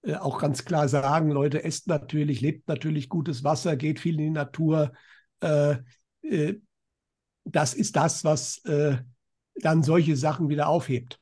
[0.02, 4.26] äh, auch ganz klar sagen, Leute, esst natürlich, lebt natürlich gutes Wasser, geht viel in
[4.26, 4.92] die Natur.
[5.40, 5.78] Äh,
[6.22, 6.60] äh
[7.48, 8.98] das ist das, was äh,
[9.54, 11.20] dann solche Sachen wieder aufhebt.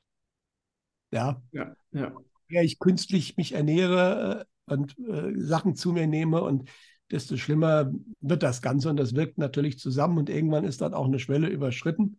[1.11, 1.43] Ja.
[1.53, 2.13] Ja, ja.
[2.49, 6.69] Ja, ich künstlich mich ernähre, und äh, Sachen zu mir nehme und
[7.11, 11.07] desto schlimmer wird das Ganze und das wirkt natürlich zusammen und irgendwann ist dann auch
[11.07, 12.19] eine Schwelle überschritten.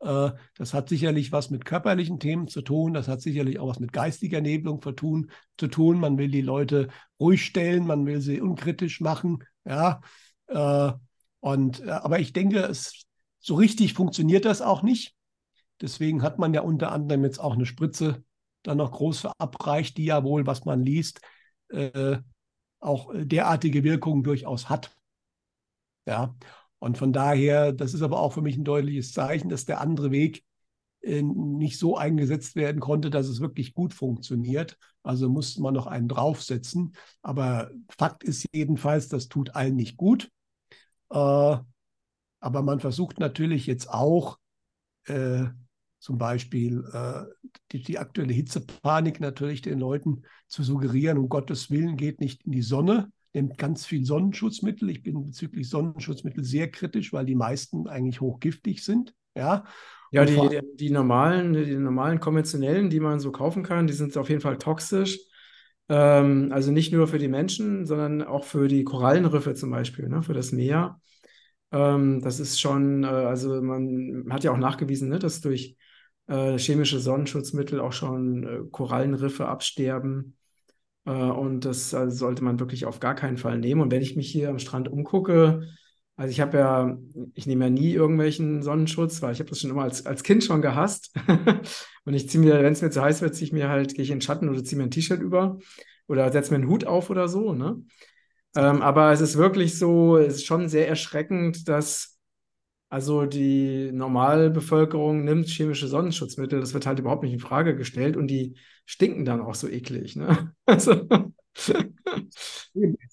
[0.00, 3.80] Äh, das hat sicherlich was mit körperlichen Themen zu tun, das hat sicherlich auch was
[3.80, 5.30] mit geistiger Nebelung zu tun.
[5.58, 5.98] Zu tun.
[6.00, 10.00] Man will die Leute ruhig stellen, man will sie unkritisch machen, ja.
[10.48, 10.92] Äh,
[11.40, 13.06] und, äh, aber ich denke, es,
[13.38, 15.14] so richtig funktioniert das auch nicht.
[15.80, 18.24] Deswegen hat man ja unter anderem jetzt auch eine Spritze
[18.62, 21.20] dann noch groß verabreicht, die ja wohl, was man liest,
[21.70, 22.18] äh,
[22.80, 24.96] auch derartige Wirkungen durchaus hat.
[26.06, 26.34] Ja,
[26.78, 30.10] und von daher, das ist aber auch für mich ein deutliches Zeichen, dass der andere
[30.10, 30.44] Weg
[31.02, 34.78] äh, nicht so eingesetzt werden konnte, dass es wirklich gut funktioniert.
[35.02, 36.94] Also musste man noch einen draufsetzen.
[37.22, 40.30] Aber Fakt ist jedenfalls, das tut allen nicht gut.
[41.10, 41.16] Äh,
[42.40, 44.38] aber man versucht natürlich jetzt auch,
[45.06, 45.46] äh,
[46.06, 47.24] zum Beispiel äh,
[47.72, 52.52] die, die, aktuelle Hitzepanik natürlich den Leuten zu suggerieren, um Gottes Willen geht nicht in
[52.52, 54.88] die Sonne, nimmt ganz viel Sonnenschutzmittel.
[54.88, 59.14] Ich bin bezüglich Sonnenschutzmittel sehr kritisch, weil die meisten eigentlich hochgiftig sind.
[59.34, 59.64] Ja,
[60.12, 64.16] ja die, die, die, normalen, die normalen konventionellen, die man so kaufen kann, die sind
[64.16, 65.18] auf jeden Fall toxisch.
[65.88, 70.22] Ähm, also nicht nur für die Menschen, sondern auch für die Korallenriffe zum Beispiel, ne,
[70.22, 71.00] für das Meer.
[71.72, 75.76] Ähm, das ist schon, äh, also man hat ja auch nachgewiesen, ne, dass durch
[76.28, 80.36] äh, chemische Sonnenschutzmittel auch schon äh, Korallenriffe absterben.
[81.04, 83.80] Äh, und das also sollte man wirklich auf gar keinen Fall nehmen.
[83.80, 85.68] Und wenn ich mich hier am Strand umgucke,
[86.16, 86.98] also ich habe ja,
[87.34, 90.42] ich nehme ja nie irgendwelchen Sonnenschutz, weil ich habe das schon immer als, als Kind
[90.42, 91.14] schon gehasst.
[92.04, 94.02] und ich ziehe mir, wenn es mir zu heiß wird, ziehe ich mir halt, gehe
[94.02, 95.58] ich in den Schatten oder ziehe mir ein T-Shirt über
[96.08, 97.52] oder setze mir einen Hut auf oder so.
[97.52, 97.82] Ne?
[98.56, 102.15] Ähm, aber es ist wirklich so, es ist schon sehr erschreckend, dass
[102.88, 108.28] also die Normalbevölkerung nimmt chemische Sonnenschutzmittel, das wird halt überhaupt nicht in Frage gestellt und
[108.28, 110.16] die stinken dann auch so eklig.
[110.16, 110.52] Ne?
[110.66, 111.08] Also.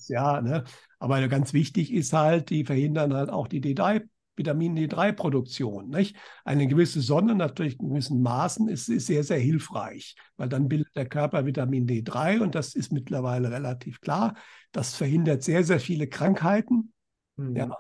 [0.09, 0.65] ja, ne?
[0.99, 4.01] aber ganz wichtig ist halt, die verhindern halt auch die D3,
[4.35, 5.89] Vitamin D3-Produktion.
[5.89, 6.15] Nicht?
[6.43, 10.95] Eine gewisse Sonne, natürlich in gewissen Maßen, ist, ist sehr, sehr hilfreich, weil dann bildet
[10.95, 14.35] der Körper Vitamin D3 und das ist mittlerweile relativ klar.
[14.71, 16.93] Das verhindert sehr, sehr viele Krankheiten.
[17.37, 17.55] Mhm.
[17.55, 17.77] Ja.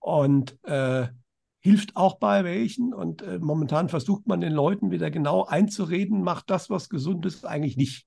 [0.00, 1.08] Und äh,
[1.62, 2.92] hilft auch bei welchen.
[2.92, 7.46] Und äh, momentan versucht man den Leuten wieder genau einzureden, macht das, was gesund ist,
[7.46, 8.06] eigentlich nicht.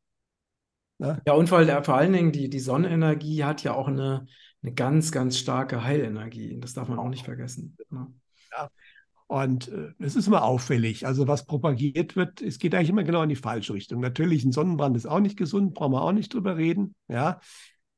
[0.98, 1.22] Ne?
[1.26, 4.28] Ja, und weil vor allen Dingen die, die Sonnenenergie hat ja auch eine,
[4.62, 6.58] eine ganz, ganz starke Heilenergie.
[6.60, 7.78] Das darf man auch nicht vergessen.
[7.90, 8.08] Ne?
[8.52, 8.70] Ja.
[9.28, 11.08] Und äh, es ist immer auffällig.
[11.08, 14.00] Also was propagiert wird, es geht eigentlich immer genau in die falsche Richtung.
[14.02, 16.94] Natürlich, ein Sonnenbrand ist auch nicht gesund, brauchen wir auch nicht drüber reden.
[17.08, 17.40] Ja,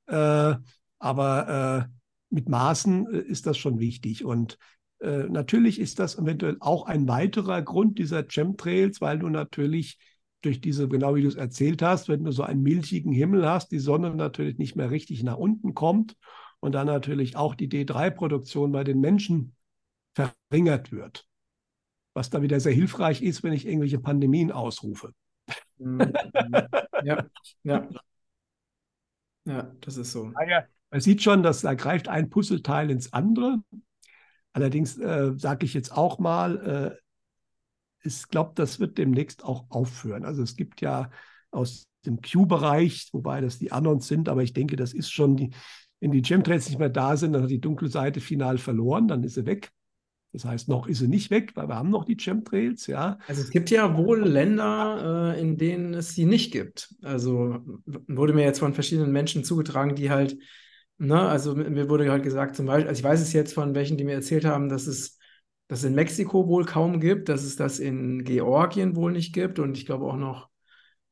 [0.08, 0.56] äh,
[1.00, 1.98] aber äh,
[2.30, 4.24] mit Maßen äh, ist das schon wichtig.
[4.24, 4.58] Und
[5.00, 9.98] äh, natürlich ist das eventuell auch ein weiterer Grund dieser Chemtrails, weil du natürlich
[10.42, 13.72] durch diese, genau wie du es erzählt hast, wenn du so einen milchigen Himmel hast,
[13.72, 16.16] die Sonne natürlich nicht mehr richtig nach unten kommt
[16.60, 19.56] und dann natürlich auch die D3-Produktion bei den Menschen
[20.14, 21.28] verringert wird.
[22.14, 25.14] Was da wieder sehr hilfreich ist, wenn ich irgendwelche Pandemien ausrufe.
[25.78, 26.14] Mhm.
[27.04, 27.26] ja,
[27.64, 27.88] ja.
[29.46, 30.34] Ja, das ist so.
[30.90, 33.62] Man sieht schon, dass da greift ein Puzzleteil ins andere.
[34.54, 37.08] Allerdings äh, sage ich jetzt auch mal, äh,
[38.04, 40.26] ich glaube, das wird demnächst auch aufhören.
[40.26, 41.10] Also es gibt ja
[41.52, 45.52] aus dem Q-Bereich, wobei das die Anons sind, aber ich denke, das ist schon die,
[46.00, 49.24] wenn die Chemtrails nicht mehr da sind, dann hat die dunkle Seite final verloren, dann
[49.24, 49.72] ist sie weg.
[50.34, 53.18] Das heißt, noch ist sie nicht weg, weil wir haben noch die Chemtrails, ja.
[53.28, 56.94] Also es gibt ja wohl Länder, äh, in denen es sie nicht gibt.
[57.02, 57.60] Also
[58.08, 60.38] wurde mir jetzt von verschiedenen Menschen zugetragen, die halt
[61.00, 61.20] Ne?
[61.20, 64.04] Also mir wurde halt gesagt, zum Beispiel, also ich weiß es jetzt von welchen, die
[64.04, 65.18] mir erzählt haben, dass es
[65.68, 69.78] das in Mexiko wohl kaum gibt, dass es das in Georgien wohl nicht gibt und
[69.78, 70.50] ich glaube auch noch,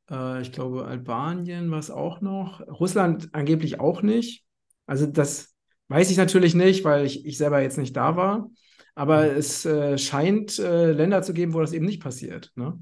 [0.10, 4.46] äh, ich glaube Albanien was auch noch, Russland angeblich auch nicht.
[4.88, 5.56] Also das
[5.90, 8.50] weiß ich natürlich nicht, weil ich, ich selber jetzt nicht da war,
[8.96, 9.38] aber mhm.
[9.38, 12.52] es äh, scheint äh, Länder zu geben, wo das eben nicht passiert.
[12.56, 12.80] Ne?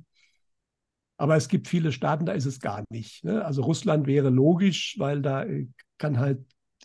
[1.18, 3.24] Aber es gibt viele Staaten, da ist es gar nicht.
[3.24, 3.44] Ne?
[3.44, 6.40] Also Russland wäre logisch, weil da äh, kann halt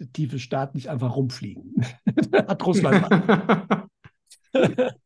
[0.06, 1.74] tiefe Staat nicht einfach rumfliegen.
[2.32, 3.06] hat Russland.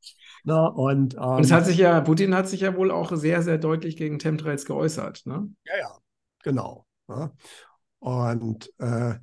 [0.45, 3.43] Na, und, ähm, und es hat sich ja, Putin hat sich ja wohl auch sehr,
[3.43, 5.23] sehr deutlich gegen Chemtrails geäußert.
[5.25, 5.49] Ne?
[5.65, 5.99] Ja, ja.
[6.43, 6.87] Genau.
[7.09, 7.33] Ja.
[8.01, 9.15] Und äh,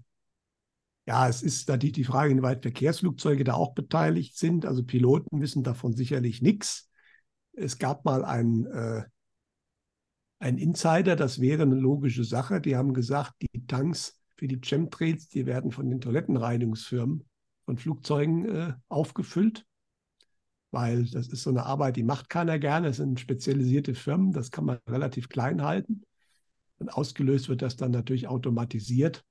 [1.05, 4.65] ja, es ist natürlich die Frage, inwieweit Verkehrsflugzeuge da auch beteiligt sind.
[4.65, 6.89] Also Piloten wissen davon sicherlich nichts.
[7.51, 9.03] Es gab mal einen, äh,
[10.39, 12.61] einen Insider, das wäre eine logische Sache.
[12.61, 17.25] Die haben gesagt, die Tanks für die Chemtrails, die werden von den Toilettenreinigungsfirmen
[17.65, 19.65] von Flugzeugen äh, aufgefüllt,
[20.71, 22.87] weil das ist so eine Arbeit, die macht keiner gerne.
[22.87, 26.03] Das sind spezialisierte Firmen, das kann man relativ klein halten.
[26.77, 29.25] Und ausgelöst wird das dann natürlich automatisiert.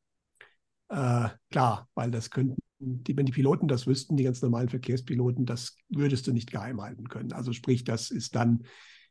[0.91, 5.47] Äh, klar, weil das könnten, die, wenn die Piloten das wüssten, die ganz normalen Verkehrspiloten,
[5.47, 7.33] das würdest du nicht geheim halten können.
[7.33, 8.65] Also sprich, das ist dann,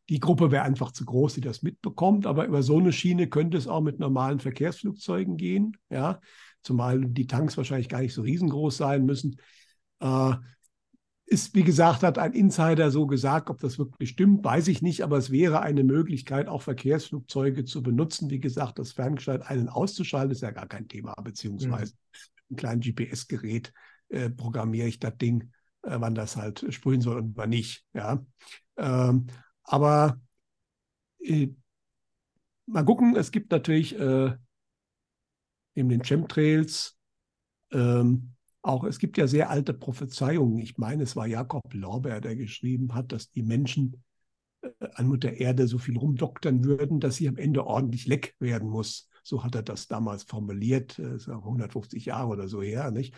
[0.09, 2.25] die Gruppe wäre einfach zu groß, die das mitbekommt.
[2.25, 5.77] Aber über so eine Schiene könnte es auch mit normalen Verkehrsflugzeugen gehen.
[5.89, 6.21] Ja,
[6.61, 9.37] zumal die Tanks wahrscheinlich gar nicht so riesengroß sein müssen.
[9.99, 10.33] Äh,
[11.29, 15.03] ist, wie gesagt, hat ein Insider so gesagt, ob das wirklich stimmt, weiß ich nicht,
[15.03, 18.29] aber es wäre eine Möglichkeit, auch Verkehrsflugzeuge zu benutzen.
[18.29, 22.51] Wie gesagt, das Ferngesteuert einen auszuschalten, ist ja gar kein Thema, beziehungsweise mhm.
[22.51, 23.73] ein kleines GPS-Gerät
[24.07, 27.83] äh, programmiere ich das Ding, äh, wann das halt sprühen soll und wann nicht.
[27.93, 28.25] Ja.
[28.77, 29.27] Ähm,
[29.67, 30.19] aber
[31.19, 31.49] äh,
[32.65, 34.35] mal gucken, es gibt natürlich äh,
[35.75, 36.97] in den Chemtrails
[37.71, 40.57] ähm, auch, es gibt ja sehr alte Prophezeiungen.
[40.59, 44.03] Ich meine, es war Jakob Lorber, der geschrieben hat, dass die Menschen
[44.61, 48.69] äh, an Mutter Erde so viel rumdoktern würden, dass sie am Ende ordentlich leck werden
[48.69, 49.09] muss.
[49.23, 53.13] So hat er das damals formuliert, das ist 150 Jahre oder so her, nicht?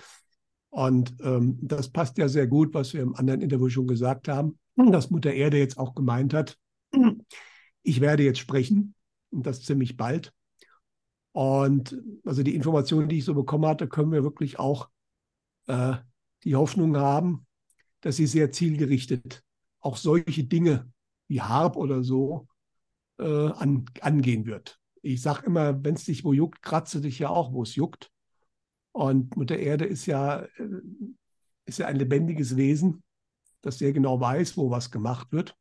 [0.70, 4.60] Und ähm, das passt ja sehr gut, was wir im anderen Interview schon gesagt haben,
[4.76, 6.58] dass Mutter Erde jetzt auch gemeint hat,
[7.84, 8.96] ich werde jetzt sprechen
[9.32, 10.34] und das ziemlich bald.
[11.32, 14.90] Und also die Informationen, die ich so bekommen hatte, können wir wirklich auch
[15.68, 15.96] äh,
[16.44, 17.46] die Hoffnung haben,
[18.02, 19.44] dass sie sehr zielgerichtet
[19.82, 20.92] auch solche Dinge
[21.28, 22.48] wie Harp oder so
[23.20, 24.80] äh, an, angehen wird.
[25.02, 28.12] Ich sage immer, wenn es dich wo juckt, kratze dich ja auch, wo es juckt.
[28.92, 30.48] Und Mutter Erde ist ja, äh,
[31.66, 33.04] ist ja ein lebendiges Wesen,
[33.62, 35.56] das sehr genau weiß, wo was gemacht wird.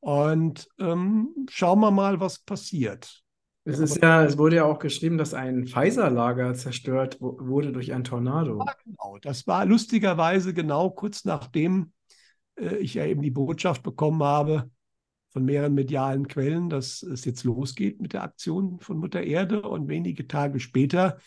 [0.00, 3.22] Und ähm, schauen wir mal, was passiert.
[3.64, 8.02] Es ist ja, es wurde ja auch geschrieben, dass ein Pfizer-Lager zerstört wurde durch ein
[8.02, 8.58] Tornado.
[8.58, 9.18] Ja, genau.
[9.22, 11.92] Das war lustigerweise genau kurz nachdem
[12.56, 14.68] äh, ich ja eben die Botschaft bekommen habe
[15.30, 19.62] von mehreren medialen Quellen, dass es jetzt losgeht mit der Aktion von Mutter Erde.
[19.62, 21.18] Und wenige Tage später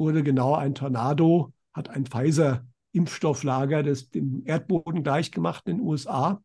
[0.00, 6.42] wurde genau ein Tornado, hat ein Pfizer-Impfstofflager dem Erdboden gleichgemacht in den USA.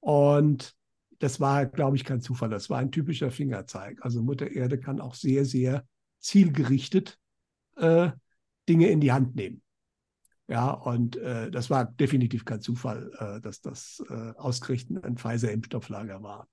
[0.00, 0.74] Und
[1.18, 2.48] das war, glaube ich, kein Zufall.
[2.48, 3.98] Das war ein typischer Fingerzeig.
[4.02, 5.84] Also Mutter Erde kann auch sehr, sehr
[6.20, 7.18] zielgerichtet
[7.76, 8.12] äh,
[8.68, 9.60] Dinge in die Hand nehmen.
[10.46, 16.22] Ja, und äh, das war definitiv kein Zufall, äh, dass das äh, ausgerechnet ein Pfizer-Impfstofflager
[16.22, 16.48] war.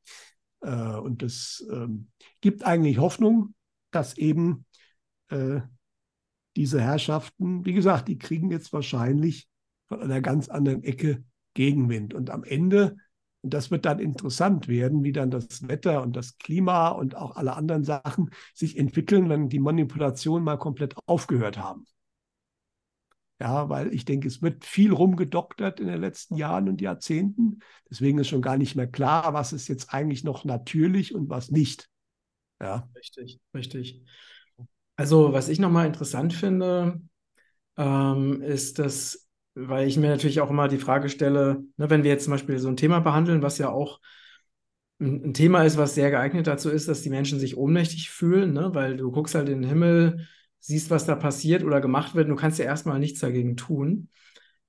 [0.61, 2.09] Äh, und das ähm,
[2.41, 3.53] gibt eigentlich Hoffnung,
[3.91, 4.65] dass eben
[5.29, 5.61] äh,
[6.55, 9.47] diese Herrschaften, wie gesagt, die kriegen jetzt wahrscheinlich
[9.87, 12.13] von einer ganz anderen Ecke Gegenwind.
[12.13, 12.97] Und am Ende
[13.45, 17.35] und das wird dann interessant werden, wie dann das Wetter und das Klima und auch
[17.35, 21.85] alle anderen Sachen sich entwickeln, wenn die Manipulationen mal komplett aufgehört haben.
[23.39, 27.59] Ja, weil ich denke, es wird viel rumgedoktert in den letzten Jahren und Jahrzehnten.
[27.87, 31.51] Deswegen ist schon gar nicht mehr klar, was ist jetzt eigentlich noch natürlich und was
[31.51, 31.87] nicht.
[32.59, 32.89] Ja.
[32.95, 34.03] Richtig, richtig.
[34.95, 37.01] Also, was ich nochmal interessant finde,
[37.77, 42.11] ähm, ist, dass weil ich mir natürlich auch immer die Frage stelle, ne, wenn wir
[42.11, 44.01] jetzt zum Beispiel so ein Thema behandeln, was ja auch
[44.99, 48.53] ein, ein, Thema ist, was sehr geeignet dazu ist, dass die Menschen sich ohnmächtig fühlen,
[48.53, 50.27] ne, weil du guckst halt in den Himmel,
[50.59, 54.09] siehst, was da passiert oder gemacht wird, und du kannst ja erstmal nichts dagegen tun.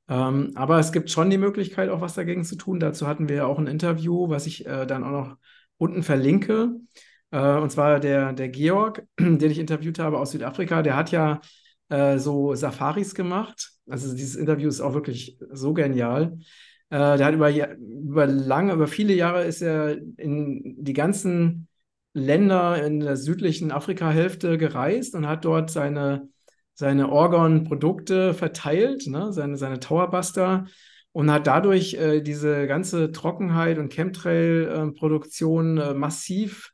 [0.09, 2.79] Ähm, aber es gibt schon die Möglichkeit, auch was dagegen zu tun.
[2.79, 5.37] Dazu hatten wir ja auch ein Interview, was ich äh, dann auch noch
[5.79, 6.71] unten verlinke.
[7.37, 11.41] Äh, und zwar der, der Georg, den ich interviewt habe aus Südafrika, der hat ja
[11.91, 13.73] äh, so Safaris gemacht.
[13.89, 16.39] Also dieses Interview ist auch wirklich so genial.
[16.89, 21.69] Äh, der hat über, über lange, über viele Jahre ist er in die ganzen
[22.15, 26.31] Länder in der südlichen Afrika-Hälfte gereist und hat dort seine,
[26.73, 29.33] seine Orgon-Produkte verteilt, ne?
[29.35, 30.67] seine, seine Towerbuster
[31.13, 36.73] und hat dadurch äh, diese ganze Trockenheit und Chemtrail-Produktion äh, massiv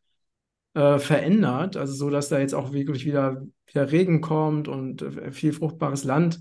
[0.74, 5.32] äh, verändert, also so, dass da jetzt auch wirklich wieder, wieder Regen kommt und äh,
[5.32, 6.40] viel fruchtbares Land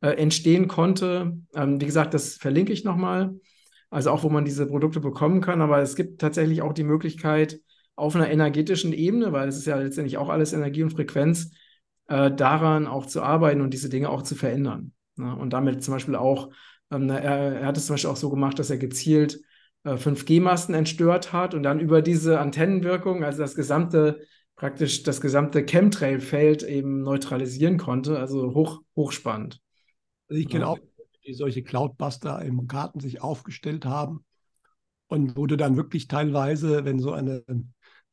[0.00, 1.36] äh, entstehen konnte.
[1.54, 3.34] Ähm, wie gesagt, das verlinke ich nochmal,
[3.90, 7.60] also auch wo man diese Produkte bekommen kann, aber es gibt tatsächlich auch die Möglichkeit
[7.94, 11.52] auf einer energetischen Ebene, weil es ist ja letztendlich auch alles Energie und Frequenz,
[12.08, 14.92] äh, daran auch zu arbeiten und diese Dinge auch zu verändern.
[15.16, 15.34] Ne?
[15.36, 16.50] Und damit zum Beispiel auch,
[16.90, 19.40] ähm, er, er hat es zum Beispiel auch so gemacht, dass er gezielt
[19.84, 24.20] 5G-Masten äh, entstört hat und dann über diese Antennenwirkung, also das gesamte
[24.62, 28.18] praktisch das gesamte Chemtrail-Feld eben neutralisieren konnte.
[28.18, 29.60] Also hoch, hochspannend.
[30.28, 30.78] Also ich kenne auch,
[31.26, 34.24] die solche Cloudbuster im Garten sich aufgestellt haben
[35.08, 37.44] und wo du dann wirklich teilweise, wenn so eine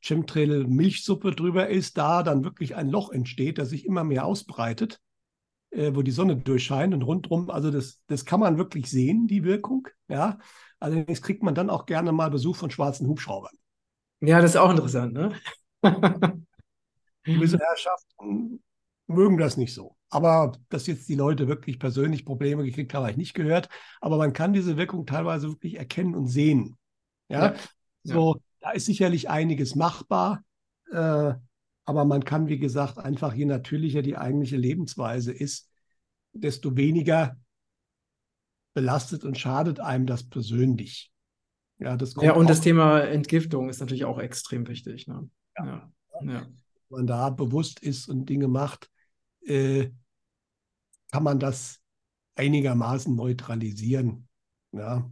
[0.00, 5.00] Chemtrail-Milchsuppe drüber ist, da dann wirklich ein Loch entsteht, das sich immer mehr ausbreitet,
[5.70, 9.44] äh, wo die Sonne durchscheint und rundherum, also das, das kann man wirklich sehen, die
[9.44, 9.88] Wirkung.
[10.08, 10.38] Ja,
[10.78, 13.54] allerdings kriegt man dann auch gerne mal Besuch von schwarzen Hubschraubern.
[14.20, 15.32] Ja, das ist auch interessant, ne?
[17.22, 18.62] Gewisse Herrschaften
[19.06, 19.96] mögen das nicht so.
[20.10, 23.68] Aber dass jetzt die Leute wirklich persönlich Probleme gekriegt haben, habe ich nicht gehört.
[24.00, 26.76] Aber man kann diese Wirkung teilweise wirklich erkennen und sehen.
[27.28, 27.54] Ja, ja.
[28.02, 30.42] so, da ist sicherlich einiges machbar.
[30.90, 31.34] Äh,
[31.90, 35.68] aber man kann, wie gesagt, einfach je natürlicher die eigentliche Lebensweise ist,
[36.32, 37.36] desto weniger
[38.74, 41.10] belastet und schadet einem das persönlich.
[41.78, 45.08] Ja, das ja und das Thema Entgiftung ist natürlich auch extrem wichtig.
[45.08, 45.28] Ne?
[45.58, 45.66] Ja.
[45.66, 45.90] ja.
[46.22, 46.46] ja.
[46.90, 48.88] Wenn man da bewusst ist und Dinge macht,
[49.44, 49.90] äh,
[51.10, 51.80] kann man das
[52.36, 54.28] einigermaßen neutralisieren.
[54.70, 55.10] Ja.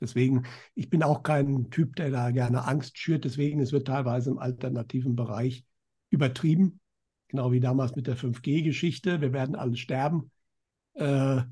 [0.00, 3.24] Deswegen, ich bin auch kein Typ, der da gerne Angst schürt.
[3.24, 5.64] Deswegen, es wird teilweise im alternativen Bereich
[6.10, 6.80] übertrieben.
[7.28, 9.20] Genau wie damals mit der 5G-Geschichte.
[9.20, 10.30] Wir werden alle sterben.
[10.94, 11.42] Äh,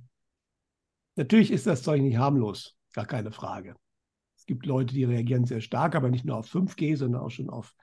[1.16, 3.74] natürlich ist das Zeug nicht harmlos, gar keine Frage.
[4.36, 7.48] Es gibt Leute, die reagieren sehr stark, aber nicht nur auf 5G, sondern auch schon
[7.48, 7.74] auf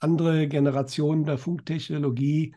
[0.00, 2.54] andere Generationen der Funktechnologie.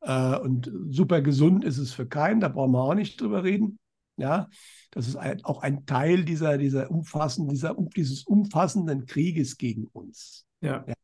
[0.00, 3.78] Äh, und super gesund ist es für keinen, da brauchen wir auch nicht drüber reden.
[4.16, 4.48] Ja,
[4.90, 10.46] das ist ein, auch ein Teil dieser, dieser umfassenden, dieser, dieses umfassenden Krieges gegen uns.
[10.60, 10.84] Ja.
[10.86, 10.94] ja.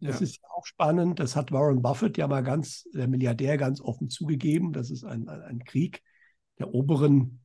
[0.00, 0.24] Das ja.
[0.24, 1.20] ist auch spannend.
[1.20, 4.72] Das hat Warren Buffett ja mal ganz, der Milliardär, ganz offen zugegeben.
[4.72, 6.02] Das ist ein, ein, ein Krieg
[6.58, 7.40] der oberen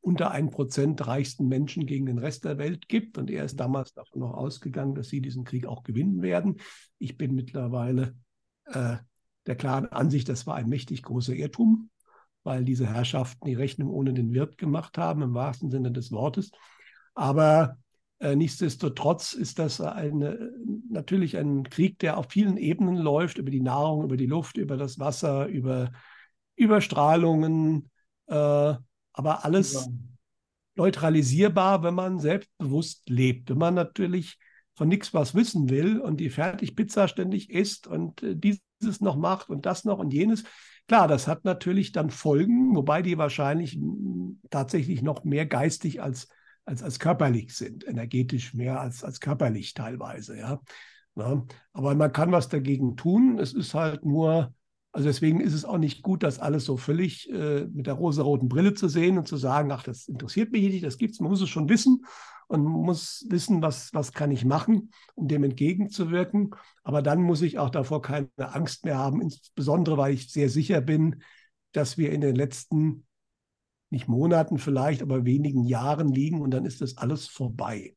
[0.00, 3.18] unter ein Prozent reichsten Menschen gegen den Rest der Welt gibt.
[3.18, 6.60] Und er ist damals davon noch ausgegangen, dass sie diesen Krieg auch gewinnen werden.
[6.98, 8.14] Ich bin mittlerweile
[8.66, 8.96] äh,
[9.46, 11.90] der klaren Ansicht, das war ein mächtig großer Irrtum
[12.46, 16.52] weil diese Herrschaften die Rechnung ohne den Wirt gemacht haben, im wahrsten Sinne des Wortes.
[17.14, 17.76] Aber
[18.20, 20.52] äh, nichtsdestotrotz ist das eine,
[20.88, 24.76] natürlich ein Krieg, der auf vielen Ebenen läuft, über die Nahrung, über die Luft, über
[24.76, 25.90] das Wasser, über
[26.54, 27.90] Überstrahlungen,
[28.28, 28.34] äh,
[29.12, 29.86] aber alles ja.
[30.76, 33.50] neutralisierbar, wenn man selbstbewusst lebt.
[33.50, 34.38] Wenn man natürlich
[34.74, 39.50] von nichts was wissen will und die Fertigpizza ständig isst und äh, dieses noch macht
[39.50, 40.44] und das noch und jenes,
[40.86, 46.28] Klar, das hat natürlich dann Folgen, wobei die wahrscheinlich hm, tatsächlich noch mehr geistig als,
[46.64, 50.60] als, als körperlich sind, energetisch mehr als, als körperlich teilweise, ja.
[51.16, 51.44] ja.
[51.72, 53.38] Aber man kann was dagegen tun.
[53.40, 54.54] Es ist halt nur,
[54.92, 58.48] also deswegen ist es auch nicht gut, das alles so völlig äh, mit der rosaroten
[58.48, 61.42] Brille zu sehen und zu sagen, ach, das interessiert mich nicht, das gibt's, man muss
[61.42, 62.04] es schon wissen
[62.48, 66.54] und muss wissen, was, was kann ich machen, um dem entgegenzuwirken.
[66.82, 70.80] Aber dann muss ich auch davor keine Angst mehr haben, insbesondere weil ich sehr sicher
[70.80, 71.22] bin,
[71.72, 73.06] dass wir in den letzten,
[73.90, 77.96] nicht Monaten vielleicht, aber wenigen Jahren liegen und dann ist das alles vorbei.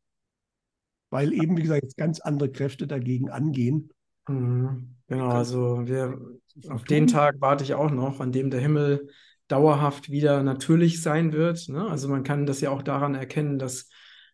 [1.11, 3.89] Weil eben, wie gesagt, jetzt ganz andere Kräfte dagegen angehen.
[4.27, 4.95] Mhm.
[5.07, 6.19] Genau, also wir,
[6.69, 9.09] auf den Tag warte ich auch noch, an dem der Himmel
[9.47, 11.67] dauerhaft wieder natürlich sein wird.
[11.69, 11.87] Ne?
[11.89, 13.89] Also man kann das ja auch daran erkennen, dass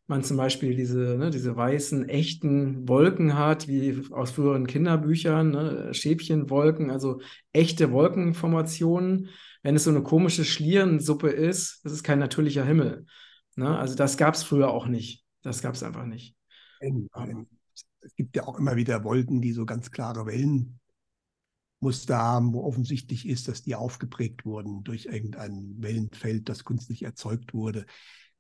[0.07, 5.93] man zum Beispiel diese, ne, diese weißen, echten Wolken hat, wie aus früheren Kinderbüchern, ne,
[5.93, 7.21] Schäbchenwolken, also
[7.53, 9.29] echte Wolkenformationen.
[9.63, 13.05] Wenn es so eine komische Schlierensuppe ist, das ist kein natürlicher Himmel.
[13.55, 13.77] Ne?
[13.77, 15.23] Also das gab es früher auch nicht.
[15.41, 16.35] Das gab es einfach nicht.
[18.01, 23.27] Es gibt ja auch immer wieder Wolken, die so ganz klare Wellenmuster haben, wo offensichtlich
[23.27, 27.87] ist, dass die aufgeprägt wurden durch irgendein Wellenfeld, das künstlich erzeugt wurde.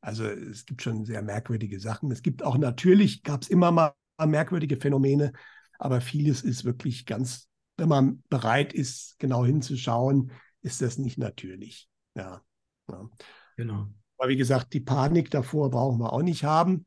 [0.05, 2.11] Also es gibt schon sehr merkwürdige Sachen.
[2.11, 5.33] Es gibt auch natürlich, gab es immer mal merkwürdige Phänomene,
[5.79, 10.31] aber vieles ist wirklich ganz, wenn man bereit ist, genau hinzuschauen,
[10.61, 11.89] ist das nicht natürlich.
[12.13, 12.43] Ja.
[12.87, 13.09] ja.
[13.57, 13.87] Genau.
[14.19, 16.85] Aber wie gesagt, die Panik davor brauchen wir auch nicht haben.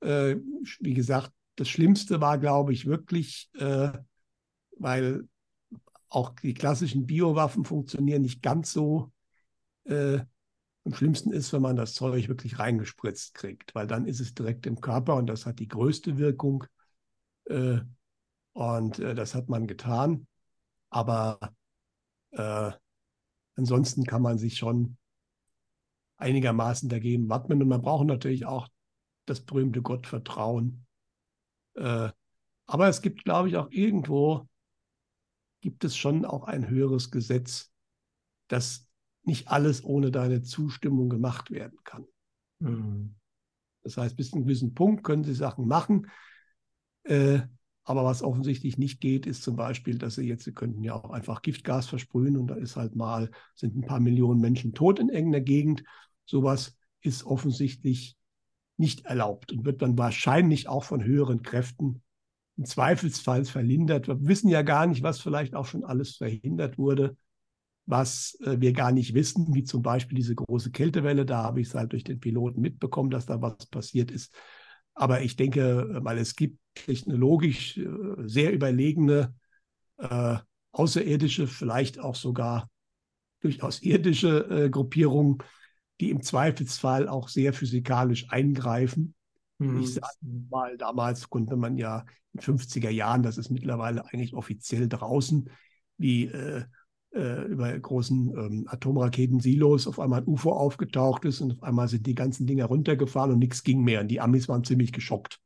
[0.00, 0.36] Äh,
[0.78, 3.92] wie gesagt, das Schlimmste war, glaube ich, wirklich, äh,
[4.76, 5.26] weil
[6.10, 9.10] auch die klassischen Biowaffen funktionieren nicht ganz so
[9.84, 10.18] äh,
[10.88, 14.66] am schlimmsten ist, wenn man das Zeug wirklich reingespritzt kriegt, weil dann ist es direkt
[14.66, 16.64] im Körper und das hat die größte Wirkung.
[17.44, 17.80] Äh,
[18.54, 20.26] und äh, das hat man getan.
[20.88, 21.38] Aber
[22.30, 22.72] äh,
[23.54, 24.96] ansonsten kann man sich schon
[26.16, 27.60] einigermaßen dagegen wappnen.
[27.60, 28.66] Und man braucht natürlich auch
[29.26, 30.86] das berühmte Gottvertrauen.
[31.74, 32.08] Äh,
[32.64, 34.48] aber es gibt, glaube ich, auch irgendwo,
[35.60, 37.70] gibt es schon auch ein höheres Gesetz,
[38.48, 38.87] das
[39.28, 42.04] nicht alles ohne deine Zustimmung gemacht werden kann.
[42.58, 43.14] Mhm.
[43.84, 46.10] Das heißt, bis zu einem gewissen Punkt können sie Sachen machen,
[47.04, 47.40] äh,
[47.84, 51.10] Aber was offensichtlich nicht geht, ist zum Beispiel, dass sie jetzt, sie könnten ja auch
[51.10, 55.08] einfach Giftgas versprühen und da ist halt mal, sind ein paar Millionen Menschen tot in
[55.08, 55.84] irgendeiner Gegend.
[56.26, 58.18] Sowas ist offensichtlich
[58.76, 62.02] nicht erlaubt und wird dann wahrscheinlich auch von höheren Kräften
[62.58, 64.06] im Zweifelsfall verhindert.
[64.06, 67.16] Wir wissen ja gar nicht, was vielleicht auch schon alles verhindert wurde,
[67.88, 71.24] was äh, wir gar nicht wissen, wie zum Beispiel diese große Kältewelle.
[71.24, 74.32] Da habe ich es halt durch den Piloten mitbekommen, dass da was passiert ist.
[74.94, 77.88] Aber ich denke, äh, weil es gibt technologisch äh,
[78.26, 79.34] sehr überlegene
[79.96, 80.36] äh,
[80.72, 82.68] außerirdische, vielleicht auch sogar
[83.40, 85.38] durchaus irdische äh, Gruppierungen,
[86.00, 89.14] die im Zweifelsfall auch sehr physikalisch eingreifen.
[89.56, 89.80] Mhm.
[89.80, 90.14] Ich sage
[90.50, 95.48] mal, damals konnte man ja in 50er Jahren, das ist mittlerweile eigentlich offiziell draußen,
[95.96, 96.64] wie äh,
[97.14, 102.06] äh, über großen ähm, Atomraketen-Silos auf einmal ein UFO aufgetaucht ist und auf einmal sind
[102.06, 104.00] die ganzen Dinger runtergefahren und nichts ging mehr.
[104.00, 105.40] Und die Amis waren ziemlich geschockt.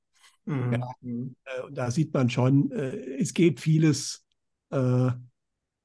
[0.44, 0.72] Mhm.
[0.72, 0.90] Ja.
[1.02, 4.24] Äh, und da sieht man schon, äh, es geht vieles.
[4.70, 5.10] Äh,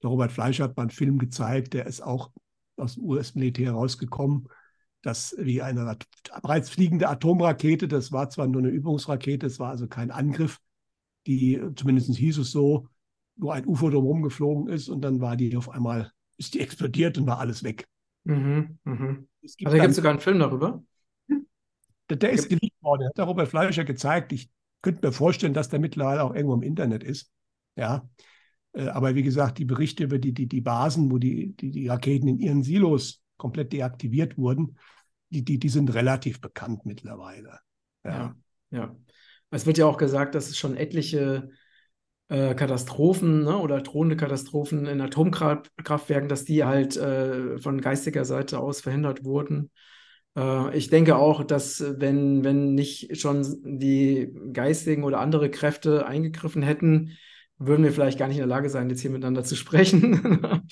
[0.01, 2.31] der Robert Fleischer hat mal einen Film gezeigt, der ist auch
[2.75, 4.47] aus dem US-Militär rausgekommen,
[5.01, 5.97] dass wie eine
[6.41, 10.59] bereits fliegende Atomrakete, das war zwar nur eine Übungsrakete, es war also kein Angriff,
[11.25, 12.87] die, zumindest hieß es so,
[13.37, 17.17] nur ein UFO drumherum geflogen ist und dann war die auf einmal, ist die explodiert
[17.17, 17.87] und war alles weg.
[18.23, 19.27] Mhm, mhm.
[19.63, 20.83] Also da gibt es sogar einen Film darüber.
[22.09, 24.31] Der, der ist geleakt worden, hat der Robert Fleischer gezeigt.
[24.31, 24.49] Ich
[24.81, 27.31] könnte mir vorstellen, dass der mittlerweile auch irgendwo im Internet ist.
[27.75, 28.09] Ja.
[28.73, 31.87] Äh, aber wie gesagt, die Berichte über die, die, die Basen, wo die, die, die
[31.87, 34.77] Raketen in ihren Silos komplett deaktiviert wurden,
[35.29, 37.59] die, die, die sind relativ bekannt mittlerweile.
[38.03, 38.11] Ja.
[38.11, 38.35] ja,
[38.71, 38.95] ja.
[39.49, 41.49] Es wird ja auch gesagt, dass es schon etliche
[42.29, 48.59] äh, Katastrophen ne, oder drohende Katastrophen in Atomkraftwerken, dass die halt äh, von geistiger Seite
[48.59, 49.71] aus verhindert wurden.
[50.37, 56.63] Äh, ich denke auch, dass wenn, wenn nicht schon die geistigen oder andere Kräfte eingegriffen
[56.63, 57.17] hätten,
[57.59, 60.41] würden wir vielleicht gar nicht in der Lage sein, jetzt hier miteinander zu sprechen.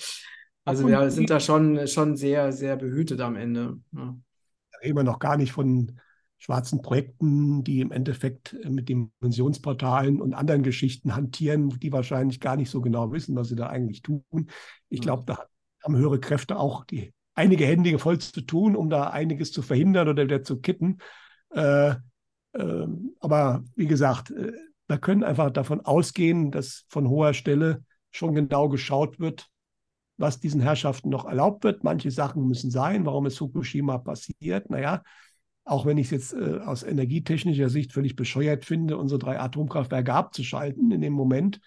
[0.64, 3.78] also wir sind da schon, schon sehr, sehr behütet am Ende.
[3.92, 4.16] Ja.
[4.72, 5.98] Da reden wir noch gar nicht von
[6.38, 12.70] schwarzen Projekten, die im Endeffekt mit Dimensionsportalen und anderen Geschichten hantieren, die wahrscheinlich gar nicht
[12.70, 14.24] so genau wissen, was sie da eigentlich tun.
[14.88, 15.46] Ich glaube, da
[15.82, 20.08] haben höhere Kräfte auch die einige Hände voll zu tun, um da einiges zu verhindern
[20.08, 20.98] oder wieder zu kitten.
[21.50, 21.90] Äh,
[22.52, 22.86] äh,
[23.20, 24.52] aber wie gesagt, äh,
[24.88, 29.48] wir können einfach davon ausgehen, dass von hoher Stelle schon genau geschaut wird,
[30.16, 31.84] was diesen Herrschaften noch erlaubt wird.
[31.84, 33.04] Manche Sachen müssen sein.
[33.04, 34.70] Warum ist Fukushima passiert?
[34.70, 35.02] Naja,
[35.66, 40.14] auch wenn ich es jetzt äh, aus energietechnischer Sicht völlig bescheuert finde, unsere drei Atomkraftwerke
[40.14, 41.60] abzuschalten in dem Moment,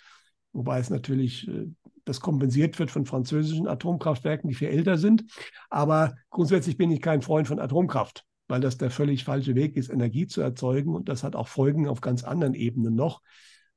[0.54, 1.68] wobei es natürlich äh,
[2.06, 5.26] das kompensiert wird von französischen Atomkraftwerken, die viel älter sind.
[5.70, 9.89] Aber grundsätzlich bin ich kein Freund von Atomkraft, weil das der völlig falsche Weg ist,
[9.89, 13.22] Energie zu erzeugen und das hat auch Folgen auf ganz anderen Ebenen noch.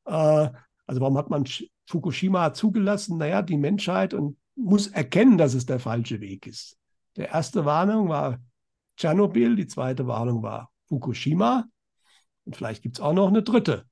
[0.07, 0.13] Äh,
[0.87, 1.45] also warum hat man
[1.89, 3.19] Fukushima zugelassen?
[3.19, 6.79] Naja, die Menschheit und muss erkennen, dass es der falsche Weg ist.
[7.17, 8.39] Der erste Warnung war
[9.03, 11.65] Tschernobyl, die zweite Warnung war Fukushima
[12.45, 13.85] und vielleicht gibt es auch noch eine dritte.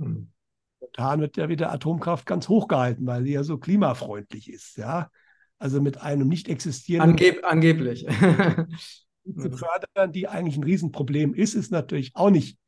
[0.00, 0.32] Hm.
[0.80, 4.76] Momentan wird ja wieder Atomkraft ganz hoch gehalten, weil sie ja so klimafreundlich ist.
[4.76, 5.08] Ja?
[5.58, 7.10] Also mit einem nicht existierenden.
[7.10, 8.06] Angeb angeblich.
[9.36, 12.58] zu fördern, die eigentlich ein Riesenproblem ist, ist natürlich auch nicht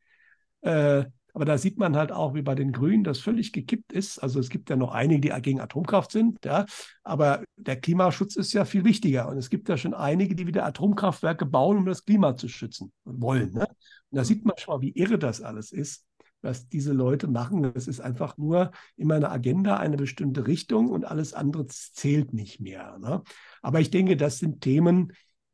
[0.61, 4.19] äh, aber da sieht man halt auch, wie bei den Grünen das völlig gekippt ist.
[4.19, 6.67] Also es gibt ja noch einige, die gegen Atomkraft sind, ja,
[7.05, 9.29] aber der Klimaschutz ist ja viel wichtiger.
[9.29, 12.93] Und es gibt ja schon einige, die wieder Atomkraftwerke bauen, um das Klima zu schützen
[13.05, 13.53] wollen.
[13.53, 13.67] Ne?
[14.11, 16.05] Und da sieht man schon mal, wie irre das alles ist,
[16.43, 17.63] was diese Leute machen.
[17.63, 22.61] Das ist einfach nur immer eine Agenda, eine bestimmte Richtung und alles andere zählt nicht
[22.61, 22.99] mehr.
[22.99, 23.23] Ne?
[23.63, 25.13] Aber ich denke, das sind Themen,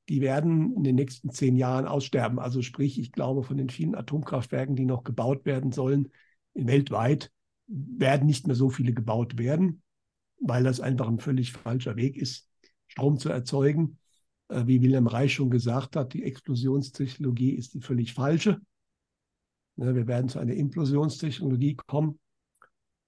[0.08, 2.38] die werden in den nächsten zehn Jahren aussterben.
[2.38, 6.10] Also sprich, ich glaube, von den vielen Atomkraftwerken, die noch gebaut werden sollen,
[6.54, 7.30] weltweit,
[7.66, 9.82] werden nicht mehr so viele gebaut werden,
[10.38, 12.48] weil das einfach ein völlig falscher Weg ist,
[12.86, 13.98] Strom zu erzeugen.
[14.48, 18.60] Äh, wie Wilhelm Reich schon gesagt hat, die Explosionstechnologie ist die völlig falsche.
[19.76, 22.18] Ne, wir werden zu einer Implosionstechnologie kommen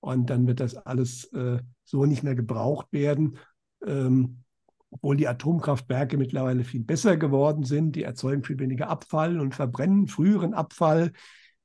[0.00, 3.38] und dann wird das alles äh, so nicht mehr gebraucht werden.
[3.84, 4.42] Ähm,
[4.90, 7.96] obwohl die Atomkraftwerke mittlerweile viel besser geworden sind.
[7.96, 11.12] Die erzeugen viel weniger Abfall und verbrennen früheren Abfall.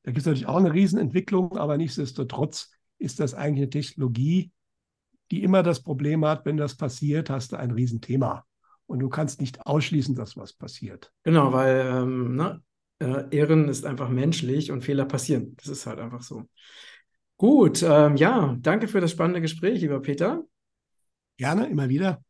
[0.03, 4.51] Da gibt es natürlich auch eine Riesenentwicklung, aber nichtsdestotrotz ist das eigentlich eine Technologie,
[5.32, 8.45] die immer das Problem hat, wenn das passiert, hast du ein Riesenthema.
[8.86, 11.13] Und du kannst nicht ausschließen, dass was passiert.
[11.24, 12.61] Genau, weil ähm, ne,
[12.99, 15.55] äh, Irren ist einfach menschlich und Fehler passieren.
[15.57, 16.43] Das ist halt einfach so.
[17.38, 20.43] Gut, ähm, ja, danke für das spannende Gespräch, lieber Peter.
[21.38, 22.22] Gerne, immer wieder.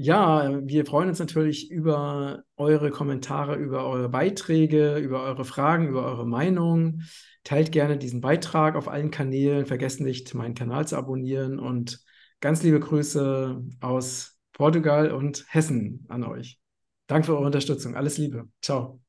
[0.00, 6.04] Ja, wir freuen uns natürlich über eure Kommentare, über eure Beiträge, über eure Fragen, über
[6.04, 7.02] eure Meinung.
[7.42, 9.66] Teilt gerne diesen Beitrag auf allen Kanälen.
[9.66, 12.00] Vergesst nicht, meinen Kanal zu abonnieren und
[12.40, 16.60] ganz liebe Grüße aus Portugal und Hessen an euch.
[17.08, 17.96] Danke für eure Unterstützung.
[17.96, 18.48] Alles Liebe.
[18.62, 19.00] Ciao.